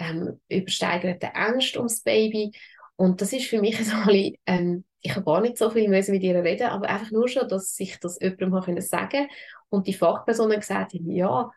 [0.00, 2.50] ähm, übersteigerten Ängsten ums Baby.
[2.96, 5.88] Und das ist für mich so ein bisschen, ähm, ich habe gar nicht so viel
[5.88, 9.28] müssen mit ihr reden, aber einfach nur schon, dass ich das jemandem sagen
[9.68, 11.52] und die Fachpersonen gesagt haben, ja,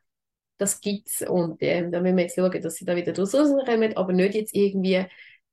[0.63, 4.13] das gibt's und ähm, da müssen wir jetzt schauen, dass sie da wieder rauskommen, aber
[4.13, 5.05] nicht jetzt irgendwie,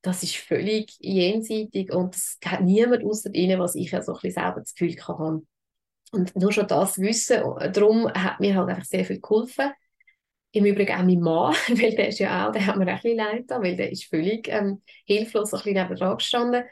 [0.02, 4.20] das ist völlig jenseitig und es hat niemand außer ihnen, was ich ja so ein
[4.22, 5.42] bisschen selber das Gefühl habe.
[6.12, 7.42] Und nur schon das Wissen,
[7.72, 9.70] darum hat mir halt einfach sehr viel geholfen.
[10.52, 12.96] Im Übrigen auch mein Mann, weil der ist ja auch, der hat mir auch ein
[13.02, 16.64] bisschen leid weil der ist völlig ähm, hilflos ein bisschen neben gestanden.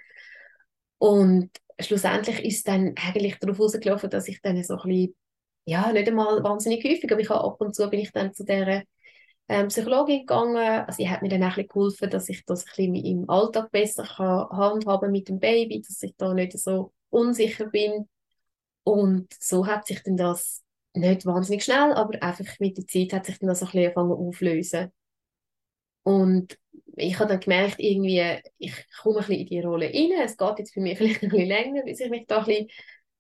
[0.98, 5.14] Und schlussendlich ist es dann eigentlich darauf rausgelaufen, dass ich dann so ein bisschen,
[5.68, 8.44] ja, nicht einmal wahnsinnig häufig, aber ich habe ab und zu bin ich dann zu
[8.44, 8.84] der
[9.48, 10.56] ähm, Psychologin gegangen.
[10.56, 14.04] Also sie hat mir dann ein geholfen, dass ich das ein bisschen im Alltag besser
[14.04, 18.08] kann handhaben mit dem Baby, dass ich da nicht so unsicher bin.
[18.84, 20.62] Und so hat sich dann das
[20.94, 24.12] nicht wahnsinnig schnell, aber einfach mit der Zeit hat sich dann das ein bisschen angefangen
[24.12, 24.92] auflösen.
[26.02, 26.58] Und
[26.96, 30.12] ich habe dann gemerkt, irgendwie, ich komme ein bisschen in die Rolle rein.
[30.24, 32.68] Es geht jetzt für mich vielleicht ein bisschen länger, bis ich mich da ein bisschen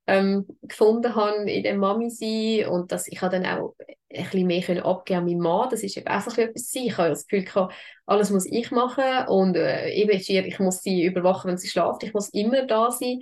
[0.08, 3.76] ähm, gefunden habe in dem Mami sein und dass ich dann auch
[4.10, 5.68] ein bisschen mehr abgeben an meinen Mann.
[5.70, 6.84] Das ist eben auch so etwas sein.
[6.86, 7.74] Ich habe das Gefühl, gehabt,
[8.06, 12.02] alles muss ich machen und äh, ich muss sie überwachen, wenn sie schlaft.
[12.04, 13.20] Ich muss immer da sein.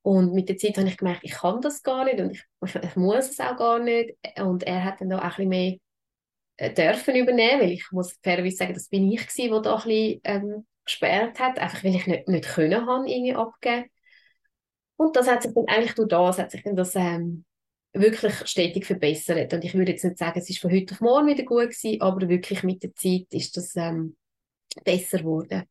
[0.00, 2.42] Und mit der Zeit habe ich gemerkt, ich kann das gar nicht und ich,
[2.74, 4.16] ich muss es auch gar nicht.
[4.40, 5.76] Und er hat dann da auch ein bisschen mehr
[6.56, 9.82] äh, dürfen übernehmen, weil ich muss fairerweise sagen, das bin ich gewesen, der da ein
[9.84, 13.84] bisschen ähm, gesperrt hat, einfach weil ich nicht, nicht können haben, irgendwie abgeben.
[14.96, 17.44] Und das hat sich dann eigentlich durch das, hat sich dann das ähm,
[17.92, 19.52] wirklich stetig verbessert.
[19.52, 22.00] Und ich würde jetzt nicht sagen, es ist von heute auf morgen wieder gut gewesen,
[22.00, 24.16] aber wirklich mit der Zeit ist das ähm,
[24.84, 25.64] besser geworden.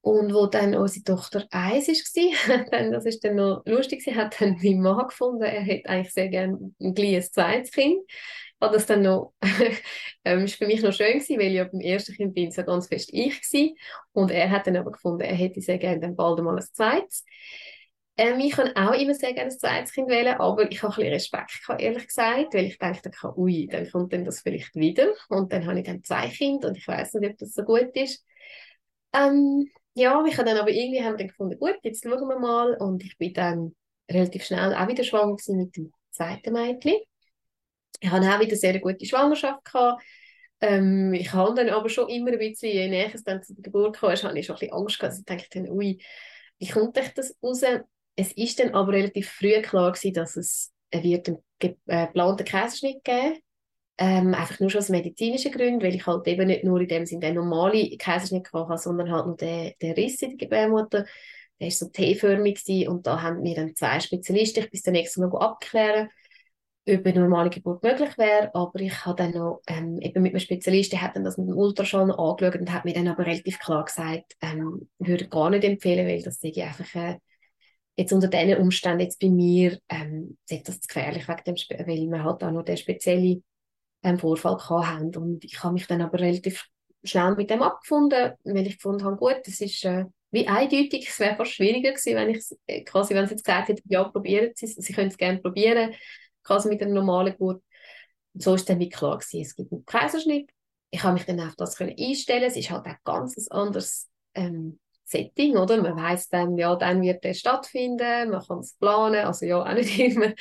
[0.00, 4.38] Und wo dann unsere Tochter eins war, dann, das ist dann noch lustig, sie hat
[4.38, 8.02] dann meinen Mann gefunden, er hätte eigentlich sehr gerne ein kleines zweites Kind.
[8.58, 9.32] War das dann noch,
[10.24, 12.88] ähm, ist für mich noch schön gewesen, weil ich beim ersten Kind bin so ganz
[12.88, 13.76] fest ich gewesen.
[14.12, 17.24] Und er hat dann aber gefunden, er hätte sehr gerne dann bald mal ein zweites.
[18.16, 20.96] Ähm, ich kann auch immer sehr gerne ein zweites Kind wählen, aber ich habe ein
[20.96, 25.08] bisschen Respekt, ehrlich gesagt, weil ich dachte, ui, dann kommt dann das vielleicht wieder.
[25.28, 27.90] Und dann habe ich dann zwei Kinder und ich weiß nicht, ob das so gut
[27.94, 28.24] ist.
[29.12, 32.74] Ähm, ja, ich habe dann aber irgendwie haben dann gefunden, gut, jetzt schauen wir mal.
[32.76, 33.74] Und ich bin dann
[34.10, 36.94] relativ schnell auch wieder schwanger mit dem zweiten Mädchen.
[38.00, 39.64] Ich hatte auch wieder eine sehr gute Schwangerschaft.
[39.64, 40.02] Gehabt.
[40.60, 43.96] Ähm, ich habe dann aber schon immer ein bisschen, je näher es dann zur Geburt
[43.96, 45.12] kam, habe ich schon ein bisschen Angst gehabt.
[45.12, 45.98] Also ich dachte dann, ui,
[46.58, 47.62] wie kommt euch das raus?
[48.16, 53.02] Es ist dann aber relativ früh klar gewesen, dass es wird einen äh, geplanten Kaiserschnitt
[53.02, 53.38] geben
[53.98, 57.06] ähm, einfach nur schon aus medizinischen Gründen, weil ich halt eben nicht nur in dem
[57.06, 61.04] Sinne den normalen Kaiserschnitt hatte, sondern halt nur den, den Riss in der Gebärmutter.
[61.60, 65.24] Der war so T-förmig und da haben wir dann zwei Spezialisten, ich bis dann extra
[65.24, 66.08] noch abklären,
[66.88, 70.40] ob eine normale Geburt möglich wäre, aber ich habe dann noch ähm, eben mit einem
[70.40, 74.36] Spezialisten, hat das mit dem Ultraschall angeschaut und hat mir dann aber relativ klar gesagt,
[74.42, 77.18] ähm, würde gar nicht empfehlen, weil das ich einfach äh,
[77.96, 82.24] jetzt unter diesen Umständen jetzt bei mir ähm, das zu gefährlich wegen dem, weil wir
[82.24, 83.44] halt auch noch den speziellen
[84.02, 85.14] einen Vorfall haben.
[85.16, 86.66] Und ich habe mich dann aber relativ
[87.02, 91.20] schnell mit dem abgefunden, weil ich gefunden habe, gut, das ist äh, wie eindeutig, es
[91.20, 94.50] wäre fast schwieriger gewesen, wenn ich äh, quasi, wenn sie jetzt gesagt hätte, ja, probieren
[94.54, 95.94] Sie es, Sie können es gerne probieren,
[96.42, 97.62] quasi mit einer normalen Geburt.
[98.32, 100.50] Und so ist dann wie klar gewesen, es gibt einen Kaiserschnitt.
[100.90, 102.44] Ich habe mich dann auf das können einstellen.
[102.44, 105.80] Es ist halt auch ganz ein anderes ähm, Setting, oder?
[105.82, 109.74] Man weiß dann, ja, dann wird der stattfinden, man kann es planen, also ja, auch
[109.74, 110.32] nicht immer.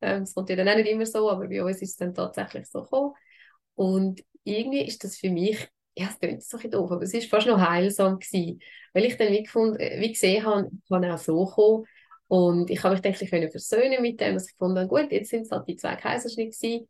[0.00, 2.14] Ähm, es kommt ja dann auch nicht immer so, aber bei uns ist es dann
[2.14, 3.14] tatsächlich so gekommen.
[3.74, 7.14] Und irgendwie ist das für mich, ja, es klingt so ein bisschen doof, aber es
[7.14, 8.60] ist fast noch heilsam gewesen,
[8.92, 11.84] weil ich dann wie, gefunden, äh, wie gesehen habe, ich kann auch so kommen.
[12.28, 15.10] Und ich habe mich denke ich können versöhnen mit dem, dass ich gefunden habe, gut,
[15.12, 16.86] jetzt sind es halt die zwei Kaiserschnitte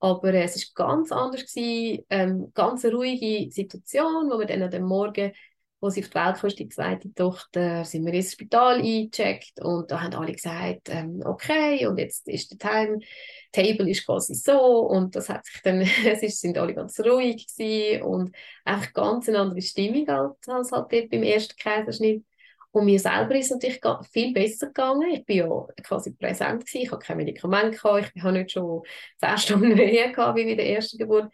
[0.00, 4.62] aber äh, es ist ganz anders gewesen, ähm, ganz eine ruhige Situation, wo wir dann
[4.62, 5.32] am Morgen
[5.80, 9.90] wo sie auf die Welt kam, die zweite Tochter, sind wir ins Spital eingecheckt und
[9.90, 15.14] da haben alle gesagt, ähm, okay, und jetzt ist der Timetable ist quasi so und
[15.14, 19.38] das hat sich dann, es ist, sind alle ganz ruhig gewesen und einfach ganz eine
[19.38, 22.24] andere Stimmung als, als halt dort beim ersten Kaiserschnitt.
[22.70, 25.10] Und mir selber ist es natürlich viel besser gegangen.
[25.10, 26.82] Ich war ja quasi präsent gewesen.
[26.82, 27.76] Ich hatte keine Medikamente.
[28.14, 28.82] Ich habe nicht schon
[29.18, 31.32] zehn Stunden mehr gehabt, wie bei der ersten Geburt.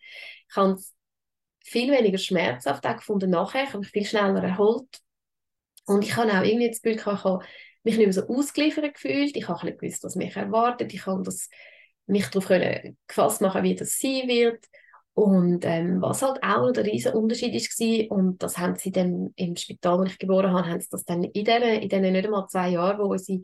[0.48, 0.78] Ich habe
[1.64, 3.64] viel weniger schmerzhaft auch gefunden nachher.
[3.64, 5.00] Ich habe mich viel schneller erholt.
[5.86, 7.44] Und ich habe auch irgendwie das Gefühl, ich habe
[7.82, 9.36] mich nicht mehr so ausgeliefert gefühlt.
[9.36, 10.92] Ich habe ein gewusst, was mich erwartet.
[10.94, 11.32] Ich konnte
[12.06, 12.48] mich darauf
[13.06, 14.64] gefasst machen, wie das sein wird.
[15.14, 19.32] Und ähm, was halt auch der riesen Unterschied ist war, und das haben sie dann
[19.36, 22.24] im Spital, wo ich geboren habe, haben sie das dann in diesen, in diesen nicht
[22.24, 23.40] einmal zwei Jahren, wo unsere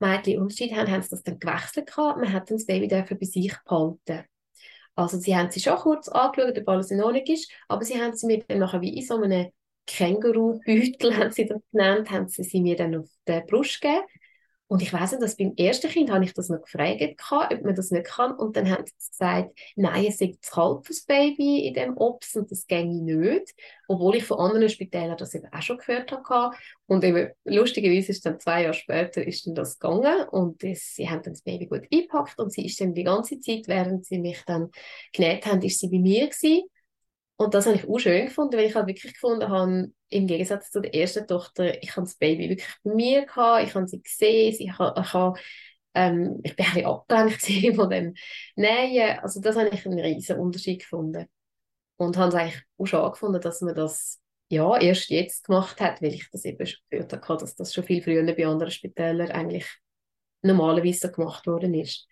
[0.00, 2.18] Mädchen Unterschied haben, haben sie das dann gewechselt gehabt.
[2.18, 4.24] Man hat dann das Baby dafür bei sich behalten.
[4.98, 8.16] Also sie haben sie schon kurz angeschaut, ob alles in Ordnung ist, aber sie haben
[8.16, 9.46] sie mir dann nachher wie in so einem
[9.86, 14.02] Känguru-Beutel, haben sie das genannt, haben sie sie mir dann auf die Brust gegeben
[14.68, 17.00] und ich weiß nicht, dass beim ersten Kind habe ich das noch gefragt,
[17.30, 18.32] ob man das nicht kann.
[18.32, 22.36] Und dann haben sie gesagt, nein, es ist zu kalt fürs Baby in dem Obst
[22.36, 23.54] und das ginge nicht.
[23.88, 26.54] Obwohl ich von anderen Spitälern das eben auch schon gehört habe.
[26.86, 31.08] Und eben, lustigerweise ist dann zwei Jahre später ist dann das gegangen und das, sie
[31.08, 34.18] haben dann das Baby gut eingepackt und sie ist dann die ganze Zeit, während sie
[34.18, 34.70] mich dann
[35.14, 36.68] genäht haben, ist sie bei mir gewesen.
[37.40, 40.72] Und das habe ich auch schön gefunden, weil ich halt wirklich gefunden habe, im Gegensatz
[40.72, 44.02] zu der ersten Tochter, ich habe das Baby wirklich bei mir gehabt, ich habe sie
[44.02, 45.38] gesehen, ich habe, ich, habe,
[45.94, 48.14] ähm, ich bin ein bisschen abgelenkt von dem
[48.56, 49.20] Nähen.
[49.20, 51.26] Also das habe ich einen riesen Unterschied gefunden.
[51.96, 56.02] Und habe es eigentlich auch schon gefunden, dass man das ja, erst jetzt gemacht hat,
[56.02, 59.30] weil ich das eben schon gehört habe, dass das schon viel früher bei anderen Spitälern
[59.30, 59.66] eigentlich
[60.42, 62.08] normalerweise so gemacht worden ist.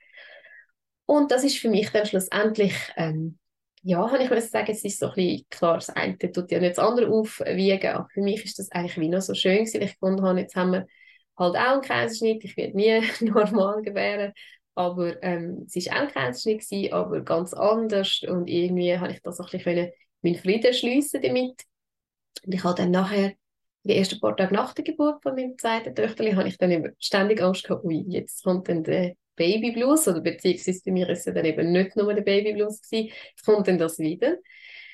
[1.05, 3.41] Und das ist für mich dann schlussendlich ähm,
[3.87, 6.59] ja, habe ich müssen sagen, es ist so ein bisschen klar, das eine tut ja
[6.59, 9.83] nicht das andere aufwiegen, aber für mich ist das eigentlich wie noch so schön gewesen,
[9.83, 10.87] ich gefunden habe, jetzt haben wir
[11.39, 14.33] halt auch einen Kaiserschnitt, ich werde nie normal gebären,
[14.75, 19.23] aber ähm, es war auch ein Kaiserschnitt gewesen, aber ganz anders und irgendwie habe ich
[19.23, 21.63] das auch ein bisschen meinen Frieden schliessen damit.
[22.45, 23.35] Und ich habe dann nachher
[23.85, 27.41] die ersten paar Tage nach der Geburt von meinem zweiten Töchterli habe ich dann ständig
[27.41, 31.35] Angst gehabt, ui, jetzt kommt dann der Baby Blues, oder beziehungsweise bei mir ist es
[31.35, 34.37] dann eben nicht nur der Baby Blues gewesen, jetzt kommt dann das wieder.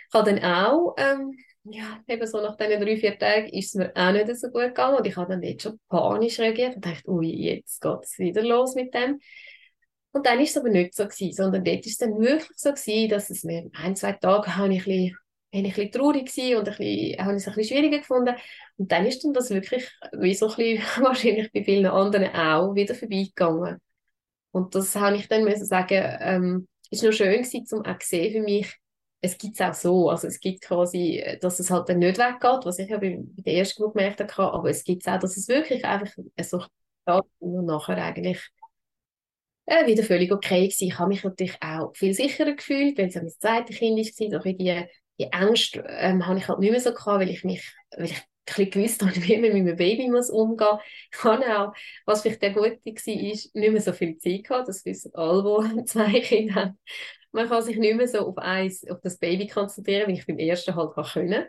[0.09, 3.75] Ich habe dann auch, ähm, ja, eben so nach diesen drei, vier Tagen ist es
[3.75, 6.85] mir auch nicht so gut gegangen und ich habe dann jetzt schon panisch reagiert und
[6.85, 9.21] dachte, ui, jetzt geht es wieder los mit dem.
[10.13, 12.71] Und dann ist es aber nicht so gewesen, sondern dort ist es dann wirklich so
[12.71, 15.17] gewesen, dass es mir ein, zwei Tage habe ich ein bisschen
[15.53, 18.35] bin ich ein bisschen traurig gewesen und ein bisschen, habe es ein bisschen schwieriger gefunden.
[18.79, 22.75] Und dann ist dann das wirklich, wie so ein bisschen, wahrscheinlich bei vielen anderen auch,
[22.75, 23.79] wieder vorbeigegangen.
[24.53, 28.33] Und das habe ich dann müssen sagen, ähm, ist noch schön gewesen, zum auch sehen
[28.33, 28.77] für mich,
[29.23, 32.65] es gibt es auch so, also es gibt quasi, dass es halt dann nicht weggeht,
[32.65, 35.49] was ich ja bei, der ersten Gruppe gemerkt habe, aber es gibt auch, dass es
[35.49, 36.65] wirklich einfach so
[37.39, 38.41] und nachher eigentlich
[39.67, 40.87] äh, wieder völlig okay war.
[40.87, 43.99] Ich habe mich natürlich auch viel sicherer gefühlt, weil es ja mein zweites Kind
[44.33, 44.87] war, so die,
[45.19, 48.23] die Ängste ähm, habe ich halt nicht mehr so gehabt, weil ich mich, weil ich
[48.45, 50.81] bisschen gewusst habe, wie man mit einem Baby muss umgehen muss.
[51.13, 51.75] Ich habe auch,
[52.07, 54.69] was vielleicht der Gute war, ist, nicht mehr so viel Zeit gehabt.
[54.69, 56.79] Das wissen alle, die zwei Kinder haben.
[57.33, 60.39] Man kann sich nicht mehr so auf, eins, auf das Baby konzentrieren, wie ich beim
[60.39, 61.45] ersten halt können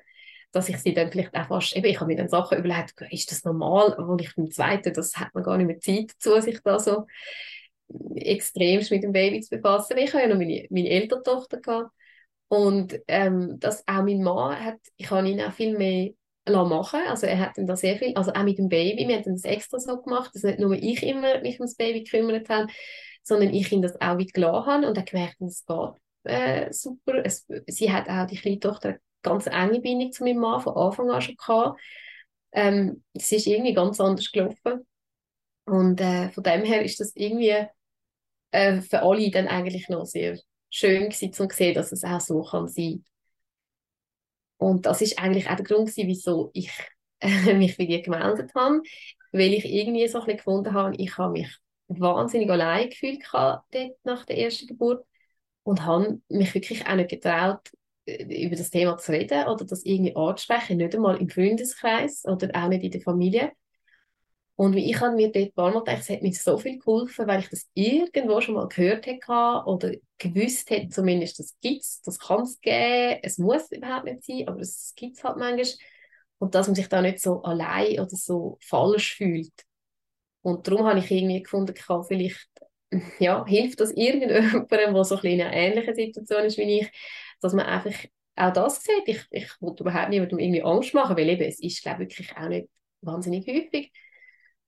[0.54, 3.32] dass ich sie dann vielleicht auch fast, eben, ich habe mir dann Sachen überlegt, ist
[3.32, 6.60] das normal, wo ich beim zweiten, das hat man gar nicht mehr Zeit dazu, sich
[6.64, 7.08] da so
[8.16, 9.98] extremst mit dem Baby zu befassen.
[9.98, 11.92] Ich habe ja noch meine, meine ältere Tochter gehabt
[12.48, 16.12] und ähm, das auch mein Mann hat, ich habe ihn auch viel mehr
[16.46, 19.34] machen Also er hat dann da sehr viel, also auch mit dem Baby, wir haben
[19.34, 22.68] das extra so gemacht, dass nicht nur ich immer mich ums Baby gekümmert habe,
[23.24, 27.26] sondern ich ihn das auch wie gelassen habe und er gemerkt, es geht äh, super.
[27.26, 30.76] Es, sie hat auch, die kleine Tochter, eine ganz enge Bindung zu meinem Mann von
[30.76, 31.80] Anfang an schon gehabt.
[32.52, 34.86] Ähm, es ist irgendwie ganz anders gelaufen.
[35.66, 37.66] Und äh, von dem her ist das irgendwie
[38.52, 40.38] äh, für alle dann eigentlich noch sehr
[40.70, 43.04] schön gewesen, zu sehen, dass es auch so kann sein
[44.64, 46.72] und das ist eigentlich auch der Grund, gewesen, wieso ich
[47.56, 48.82] mich bei dir gemeldet habe,
[49.32, 51.58] weil ich irgendwie so ein gefunden habe, ich habe mich
[51.88, 55.06] wahnsinnig allein gefühlt dort nach der ersten Geburt
[55.64, 57.72] und habe mich wirklich auch nicht getraut,
[58.06, 62.50] äh, über das Thema zu reden oder das irgendwie anzusprechen, nicht einmal im Freundeskreis oder
[62.54, 63.52] auch nicht in der Familie.
[64.56, 67.50] Und ich habe mir dort paar gedacht, es hat mir so viel geholfen, weil ich
[67.50, 69.32] das irgendwo schon mal gehört hätte
[69.66, 74.24] oder gewusst hätte, zumindest, das gibt es, das kann es geben, es muss überhaupt nicht
[74.24, 75.66] sein, aber es gibt es halt manchmal.
[76.38, 79.54] Und dass man sich da nicht so allein oder so falsch fühlt.
[80.42, 82.50] Und darum habe ich irgendwie gefunden, ich kann vielleicht,
[83.20, 86.92] ja, hilft das irgendjemandem, der so ein in einer ähnlichen Situation ist wie ich,
[87.42, 87.94] dass man einfach
[88.36, 89.04] auch das sieht.
[89.08, 92.36] Ich, ich wollte überhaupt niemandem irgendwie Angst machen, weil eben, es ist, glaube ich, wirklich
[92.38, 92.68] auch nicht
[93.02, 93.92] wahnsinnig häufig.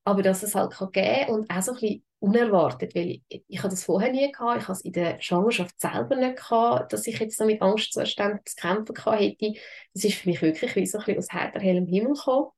[0.06, 3.58] Aber dass es halt kann geben und auch so ein bisschen unerwartet, weil ich, ich
[3.60, 7.08] habe das vorher nie gehabt, ich habe es in der Schwangerschaft selber nicht gehabt, dass
[7.08, 9.54] ich jetzt noch mit Angstzuständen zu kämpfen gehabt hätte.
[9.94, 12.50] Das ist für mich wirklich wie so ein bisschen aus heiter hellem Himmel gekommen.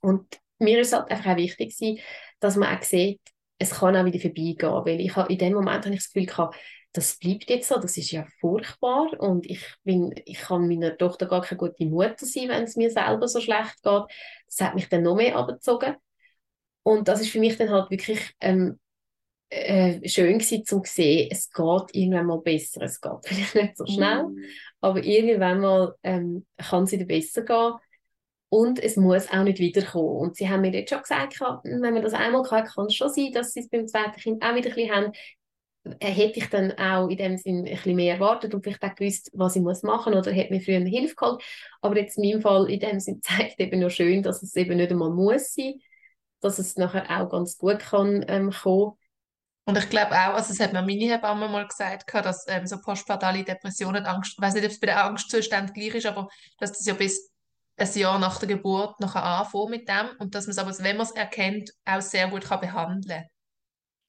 [0.00, 2.00] Und mir ist halt einfach auch wichtig gewesen,
[2.40, 3.20] dass man auch sieht,
[3.58, 6.26] es kann auch wieder vorbeigehen, weil ich habe, in dem Moment habe ich das Gefühl
[6.26, 6.56] gehabt,
[6.92, 11.26] das bleibt jetzt so, das ist ja furchtbar und ich bin, ich kann meiner Tochter
[11.26, 14.02] gar keine gute Mutter sein, wenn es mir selber so schlecht geht.
[14.46, 15.96] Das hat mich dann noch mehr abgezogen.
[16.82, 18.78] Und das ist für mich dann halt wirklich ähm,
[19.50, 22.82] äh, schön gewesen, zu sehen, es geht irgendwann mal besser.
[22.82, 24.38] Es geht vielleicht nicht so schnell, mm.
[24.80, 27.72] aber irgendwann mal ähm, kann es wieder besser gehen.
[28.48, 30.16] Und es muss auch nicht wiederkommen.
[30.18, 33.08] Und sie haben mir jetzt schon gesagt, wenn man das einmal kann, kann es schon
[33.08, 35.12] sein, dass sie es beim zweiten Kind auch wieder ein bisschen haben.
[35.84, 38.94] Äh, hätte ich dann auch in dem Sinn ein bisschen mehr erwartet und vielleicht auch
[38.94, 41.42] gewusst, was ich muss machen oder hätte mir früher eine Hilfe geholt.
[41.80, 44.76] Aber jetzt in meinem Fall in dem Sinn zeigt eben nur schön, dass es eben
[44.76, 45.80] nicht einmal muss sein,
[46.42, 48.92] dass es nachher auch ganz gut kann ähm, kommen.
[49.64, 52.80] Und ich glaube auch, also es hat mir meine Hebamme mal gesagt, dass ähm, so
[52.80, 56.28] postpartale Depressionen, Angst, ich weiß nicht, ob es bei der Angstzustand gleich ist, aber
[56.58, 57.30] dass das ja bis
[57.76, 60.96] ein Jahr nach der Geburt noch anfangen mit dem und dass man es aber, wenn
[60.96, 63.31] man es erkennt, auch sehr gut kann behandeln kann.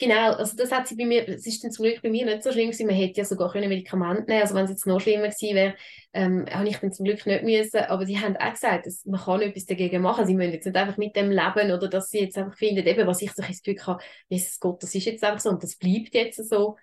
[0.04, 2.44] Genau, also das hat sie bei mir, es ist dann zum Glück bei mir nicht
[2.44, 5.00] so schlimm gewesen, man hätte ja sogar können Medikamente nehmen also wenn es jetzt noch
[5.00, 5.76] schlimmer gewesen wäre,
[6.12, 9.22] ähm, habe ich dann zum Glück nicht müssen, aber sie haben auch gesagt, dass man
[9.22, 12.20] kann etwas dagegen machen, sie müssen jetzt nicht einfach mit dem leben oder dass sie
[12.20, 15.24] jetzt einfach finden, eben, was ich so das Gefühl habe, Jesus Gott, das ist jetzt
[15.24, 16.76] einfach so und das bleibt jetzt so,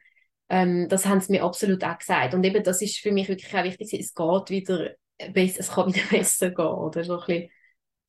[0.49, 2.33] ähm, das haben sie mir absolut auch gesagt.
[2.33, 6.07] Und eben das ist für mich wirklich auch wichtig, es geht wieder es kann wieder
[6.11, 6.65] besser gehen.
[6.65, 7.05] Oder?
[7.05, 7.51] So ein bisschen,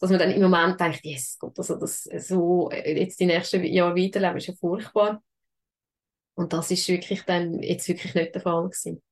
[0.02, 3.95] dass man dann im Moment denkt, yes, Gott, also das so jetzt die nächsten Jahre
[3.95, 5.22] weiterleben, ist ja furchtbar.
[6.34, 9.04] Und das ist wirklich dann jetzt wirklich nicht der Fall gewesen.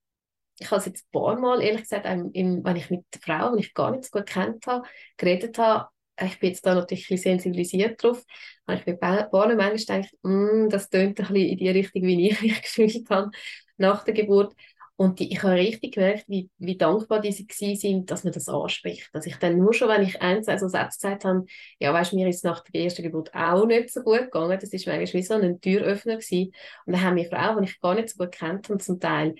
[0.57, 3.55] Ich habe es jetzt ein paar Mal, ehrlich gesagt, im, wenn ich mit der Frau,
[3.55, 5.89] die ich gar nicht so gut kennt habe, geredet habe,
[6.21, 8.25] ich bin jetzt da natürlich ein bisschen sensibilisiert drauf,
[8.67, 11.69] habe ich mit ein paar Mal manchmal gedacht, mm, das tönt ein bisschen in die
[11.69, 13.31] Richtung, wie ich mich gefühlt habe
[13.77, 14.53] nach der Geburt.
[14.99, 19.09] Und die, ich habe richtig gemerkt, wie, wie dankbar die sind, dass man das anspricht.
[19.13, 21.45] Dass ich dann nur schon, wenn ich ein, zwei so Sätze gesagt habe,
[21.79, 24.59] ja, weißt, mir ist nach der ersten Geburt auch nicht so gut gegangen.
[24.59, 26.51] Das ist manchmal wie so ein Türöffner gewesen.
[26.85, 29.35] Und dann haben mir Frauen, die ich gar nicht so gut kennt und zum Teil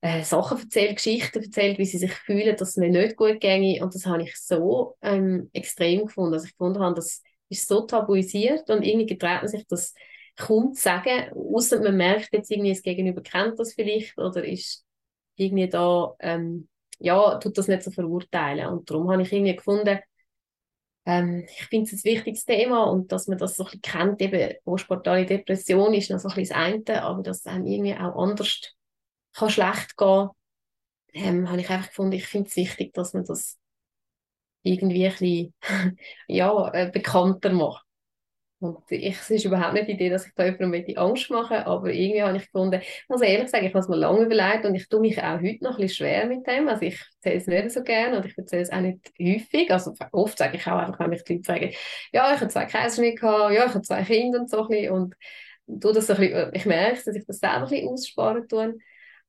[0.00, 3.82] äh, Sachen erzählt, Geschichten erzählt, wie sie sich fühlen, dass es mir nicht gut ginge.
[3.82, 7.80] Und das habe ich so ähm, extrem gefunden, dass ich gefunden habe, das ist so
[7.80, 9.92] tabuisiert und irgendwie getraut man sich das
[10.36, 14.84] kaum zu sagen, außer man merkt jetzt irgendwie, das Gegenüber kennt das vielleicht oder ist
[15.36, 16.68] irgendwie da, ähm,
[16.98, 18.66] ja, tut das nicht so verurteilen.
[18.68, 19.98] Und darum habe ich irgendwie gefunden,
[21.06, 24.20] ähm, ich finde es ein wichtiges Thema und dass man das so ein bisschen kennt,
[24.22, 27.94] eben postportale Depression ist noch so ein bisschen das eine, aber dass es einem irgendwie
[27.94, 28.74] auch anders
[29.34, 30.28] kann schlecht gehen,
[31.14, 33.58] ähm, habe ich einfach gefunden, ich finde es wichtig, dass man das
[34.62, 35.54] irgendwie ein bisschen,
[36.28, 37.83] ja, äh, bekannter macht.
[38.60, 41.92] Und ich, es ist überhaupt nicht die Idee, dass ich da jemandem Angst mache, aber
[41.92, 44.74] irgendwie habe ich gefunden, ich muss ehrlich sagen, ich habe es mir lange überlegt und
[44.74, 46.68] ich tue mich auch heute noch ein bisschen schwer mit dem.
[46.68, 49.70] Also ich erzähle es nicht so gerne und ich erzähle es auch nicht häufig.
[49.70, 51.70] Also oft sage ich auch einfach, wenn mich die Leute fragen,
[52.12, 54.92] ja, ich habe zwei Kaiserschnitte gehabt, ja, ich habe zwei Kinder und so ein bisschen.
[54.92, 55.14] Und
[55.80, 58.74] tue das so ein bisschen, ich merke, dass ich das selber ein bisschen aussparen tue.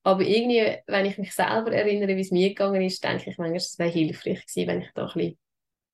[0.02, 3.56] Aber irgendwie, wenn ich mich selber erinnere, wie es mir gegangen ist, denke ich manchmal,
[3.56, 5.38] es wäre hilfreich gewesen, wenn ich da ein bisschen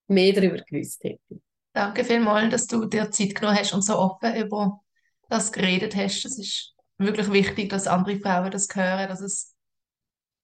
[0.09, 1.41] mehr darüber gewusst hätte.
[1.73, 4.81] Danke vielmals, dass du dir Zeit genommen hast und so offen über
[5.29, 6.25] das geredet hast.
[6.25, 9.55] Es ist wirklich wichtig, dass andere Frauen das hören, dass es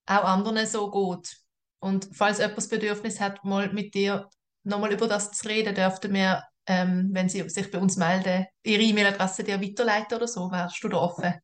[0.07, 1.37] auch anderen so geht.
[1.81, 4.29] Und falls jemand das Bedürfnis hat, mal mit dir
[4.65, 8.83] nochmal über das zu reden, dürften wir, ähm, wenn sie sich bei uns melden, ihre
[8.83, 10.51] E-Mail-Adresse dir weiterleiten oder so.
[10.51, 11.35] Wärst du da offen?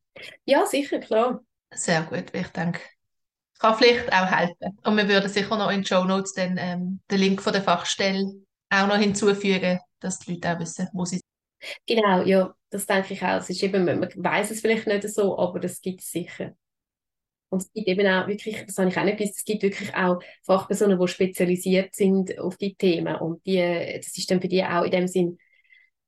[0.45, 1.41] Ja, sicher, klar.
[1.71, 2.79] Sehr gut, ich denke,
[3.59, 4.79] kann vielleicht auch helfen.
[4.83, 7.63] Und wir würden sicher noch in den Show Notes dann ähm, den Link von der
[7.63, 8.44] Fachstelle
[8.83, 11.23] auch noch hinzufügen, dass die Leute auch wissen, wo sie sind.
[11.87, 13.37] Genau, ja, das denke ich auch.
[13.39, 16.53] Es ist eben, man weiß es vielleicht nicht so, aber das gibt es sicher.
[17.49, 19.95] Und es gibt eben auch wirklich, das habe ich auch nicht gewusst, es gibt wirklich
[19.95, 23.15] auch Fachpersonen, die spezialisiert sind auf die Themen.
[23.15, 23.57] Und die,
[23.97, 25.37] das ist dann für die auch in dem Sinn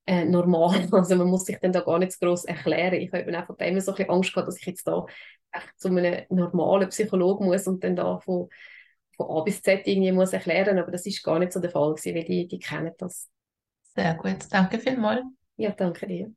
[0.05, 0.87] äh, normal.
[0.91, 2.95] Also man muss sich dann da gar nicht so groß erklären.
[2.95, 5.05] Ich habe eben auch von dem so ein bisschen Angst gehabt, dass ich jetzt da
[5.77, 8.49] zu einem normalen Psychologen muss und dann da von
[9.17, 11.93] von A bis Z irgendwie muss erklären, aber das ist gar nicht so der Fall
[11.95, 13.29] gewesen, weil die, die kennen das.
[13.95, 15.23] Sehr gut, danke vielmals.
[15.57, 16.33] Ja, danke dir.